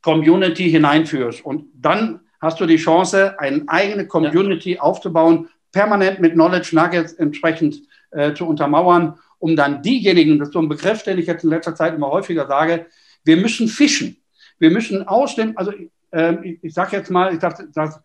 Community 0.03 0.71
hineinführst. 0.71 1.43
Und 1.43 1.71
dann 1.75 2.21
hast 2.45 2.61
du 2.61 2.67
die 2.67 2.77
Chance, 2.77 3.39
eine 3.39 3.65
eigene 3.67 4.07
Community 4.07 4.75
ja. 4.75 4.81
aufzubauen, 4.81 5.49
permanent 5.73 6.21
mit 6.21 6.35
Knowledge 6.35 6.77
Nuggets 6.77 7.15
entsprechend 7.15 7.81
äh, 8.11 8.35
zu 8.35 8.47
untermauern, 8.47 9.19
um 9.39 9.57
dann 9.57 9.83
diejenigen, 9.83 10.39
das 10.39 10.49
ist 10.49 10.55
so 10.55 10.61
ein 10.61 10.69
Begriff, 10.69 11.03
den 11.03 11.19
ich 11.19 11.27
jetzt 11.27 11.43
in 11.43 11.51
letzter 11.51 11.75
Zeit 11.75 11.95
immer 11.95 12.11
häufiger 12.11 12.47
sage, 12.47 12.87
wir 13.25 13.37
müssen 13.37 13.67
fischen. 13.67 14.17
Wir 14.59 14.71
müssen 14.71 15.09
aus 15.09 15.35
dem, 15.35 15.57
also 15.59 15.73
ähm, 16.13 16.41
ich, 16.45 16.59
ich 16.63 16.75
sage 16.75 16.97
jetzt 16.97 17.11
mal, 17.11 17.33
ich 17.33 17.41
dachte, 17.41 17.69
das, 17.75 18.01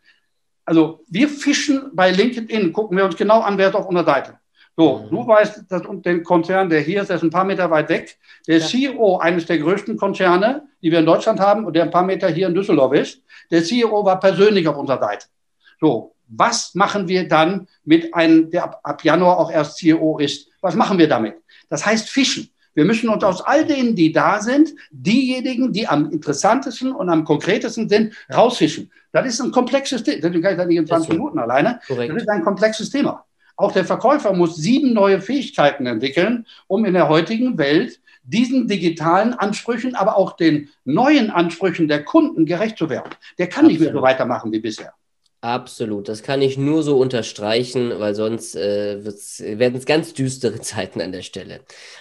also 0.66 1.04
wir 1.08 1.30
fischen 1.30 1.92
bei 1.94 2.12
LinkedIn, 2.12 2.74
gucken 2.74 2.98
wir 2.98 3.06
uns 3.06 3.16
genau 3.16 3.42
an, 3.42 3.58
wer 3.58 3.70
ist 3.70 3.76
auf 3.76 3.88
unserer 3.88 4.06
Seite. 4.06 4.39
So, 4.80 5.00
mhm. 5.00 5.10
du 5.10 5.28
weißt, 5.28 5.66
dass 5.68 5.82
den 6.06 6.24
Konzern, 6.24 6.70
der 6.70 6.80
hier 6.80 7.02
ist, 7.02 7.10
der 7.10 7.18
ist 7.18 7.24
ein 7.24 7.30
paar 7.30 7.44
Meter 7.44 7.70
weit 7.70 7.90
weg. 7.90 8.18
Der 8.48 8.60
ja. 8.60 8.66
CEO 8.66 9.18
eines 9.18 9.46
der 9.46 9.58
größten 9.58 9.98
Konzerne, 9.98 10.70
die 10.82 10.90
wir 10.90 11.00
in 11.00 11.06
Deutschland 11.06 11.42
haben 11.42 11.66
und 11.66 11.76
der 11.76 11.84
ein 11.84 11.92
paar 11.92 12.06
Meter 12.06 12.30
hier 12.30 12.48
in 12.48 12.54
Düsseldorf 12.54 12.94
ist, 12.94 13.22
der 13.52 13.62
CEO 13.62 14.06
war 14.06 14.22
persönlich 14.22 14.66
auf 14.70 14.78
unserer 14.78 15.02
Seite. 15.02 15.26
So, 15.82 16.16
was 16.30 16.74
machen 16.76 17.10
wir 17.10 17.28
dann 17.28 17.68
mit 17.84 18.14
einem, 18.14 18.52
der 18.52 18.64
ab, 18.64 18.80
ab 18.84 19.04
Januar 19.04 19.38
auch 19.38 19.52
erst 19.52 19.80
CEO 19.80 20.18
ist? 20.18 20.48
Was 20.62 20.76
machen 20.76 20.98
wir 20.98 21.10
damit? 21.10 21.36
Das 21.70 21.86
heißt 21.86 22.10
Fischen. 22.10 22.50
Wir 22.74 22.86
müssen 22.86 23.10
uns 23.10 23.26
aus 23.26 23.42
all 23.42 23.66
denen, 23.66 23.98
die 23.98 24.14
da 24.14 24.40
sind, 24.40 24.74
diejenigen, 24.92 25.74
die 25.74 25.90
am 25.90 26.10
interessantesten 26.10 26.94
und 26.94 27.10
am 27.10 27.26
konkretesten 27.26 27.90
sind, 27.90 28.14
rausfischen. 28.34 28.90
Das 29.12 29.28
ist 29.28 29.42
ein 29.42 29.52
komplexes 29.52 30.04
Thema. 30.04 30.22
Das 30.22 30.42
kann 30.42 30.60
ich 30.62 30.68
nicht 30.68 30.78
in 30.78 30.88
20 30.88 31.10
Minuten 31.10 31.38
alleine. 31.38 31.82
Korrekt. 31.86 32.14
Das 32.14 32.22
ist 32.22 32.30
ein 32.30 32.44
komplexes 32.44 32.90
Thema. 32.90 33.26
Auch 33.60 33.74
der 33.74 33.84
Verkäufer 33.84 34.32
muss 34.32 34.56
sieben 34.56 34.94
neue 34.94 35.20
Fähigkeiten 35.20 35.86
entwickeln, 35.86 36.48
um 36.68 36.86
in 36.86 36.94
der 36.94 37.10
heutigen 37.10 37.58
Welt 37.58 38.00
diesen 38.24 38.70
digitalen 38.70 39.34
Ansprüchen, 39.34 39.96
aber 39.96 40.16
auch 40.16 40.38
den 40.38 40.70
neuen 40.86 41.30
Ansprüchen 41.30 41.90
der 41.90 42.06
Kunden 42.06 42.46
gerecht 42.46 42.78
zu 42.78 42.90
werden. 42.90 43.10
Der 43.38 43.48
kann 43.48 43.66
Absolut. 43.66 43.72
nicht 43.72 43.82
mehr 43.82 43.92
so 43.92 44.02
weitermachen 44.02 44.54
wie 44.54 44.60
bisher. 44.60 44.94
Absolut, 45.42 46.08
das 46.08 46.24
kann 46.24 46.42
ich 46.42 46.58
nur 46.58 46.84
so 46.84 46.98
unterstreichen, 46.98 47.92
weil 47.98 48.16
sonst 48.16 48.56
äh, 48.56 49.04
werden 49.60 49.78
es 49.78 49.86
ganz 49.86 50.14
düstere 50.14 50.62
Zeiten 50.62 51.02
an 51.02 51.12
der 51.12 51.22
Stelle. 51.22 51.60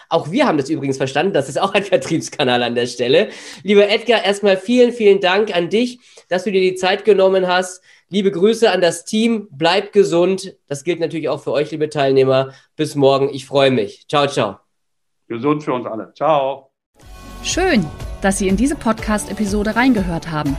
Auch 0.08 0.30
wir 0.30 0.46
haben 0.46 0.58
das 0.58 0.70
übrigens 0.70 0.96
verstanden, 0.96 1.32
das 1.32 1.48
ist 1.48 1.60
auch 1.60 1.74
ein 1.74 1.82
Vertriebskanal 1.84 2.62
an 2.62 2.76
der 2.76 2.86
Stelle. 2.86 3.30
Lieber 3.64 3.88
Edgar, 3.88 4.24
erstmal 4.24 4.56
vielen, 4.56 4.92
vielen 4.92 5.20
Dank 5.20 5.54
an 5.56 5.70
dich, 5.70 5.98
dass 6.28 6.44
du 6.44 6.52
dir 6.52 6.60
die 6.60 6.76
Zeit 6.76 7.04
genommen 7.04 7.48
hast. 7.48 7.82
Liebe 8.10 8.30
Grüße 8.30 8.70
an 8.70 8.80
das 8.80 9.04
Team, 9.04 9.48
bleib 9.50 9.92
gesund. 9.92 10.56
Das 10.66 10.82
gilt 10.82 10.98
natürlich 10.98 11.28
auch 11.28 11.42
für 11.42 11.52
euch, 11.52 11.70
liebe 11.70 11.90
Teilnehmer. 11.90 12.54
Bis 12.74 12.94
morgen, 12.94 13.28
ich 13.32 13.44
freue 13.44 13.70
mich. 13.70 14.06
Ciao, 14.08 14.26
ciao. 14.26 14.56
Gesund 15.26 15.62
für 15.62 15.74
uns 15.74 15.84
alle. 15.84 16.14
Ciao. 16.14 16.70
Schön, 17.42 17.84
dass 18.22 18.38
Sie 18.38 18.48
in 18.48 18.56
diese 18.56 18.76
Podcast-Episode 18.76 19.76
reingehört 19.76 20.30
haben. 20.30 20.56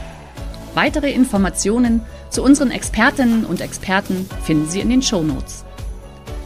Weitere 0.74 1.10
Informationen 1.12 2.02
zu 2.30 2.44
unseren 2.44 2.70
Expertinnen 2.70 3.44
und 3.44 3.60
Experten 3.60 4.28
finden 4.44 4.68
Sie 4.68 4.78
in 4.78 4.88
den 4.88 5.02
Show 5.02 5.24
Notes. 5.24 5.64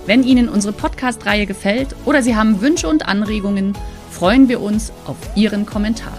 Wenn 0.07 0.23
Ihnen 0.23 0.49
unsere 0.49 0.73
Podcast-Reihe 0.73 1.45
gefällt 1.45 1.95
oder 2.07 2.23
Sie 2.23 2.35
haben 2.35 2.63
Wünsche 2.63 2.89
und 2.89 3.07
Anregungen, 3.07 3.77
freuen 4.11 4.49
wir 4.49 4.63
uns 4.63 4.91
auf 5.05 5.17
Ihren 5.37 5.67
Kommentar. 5.67 6.19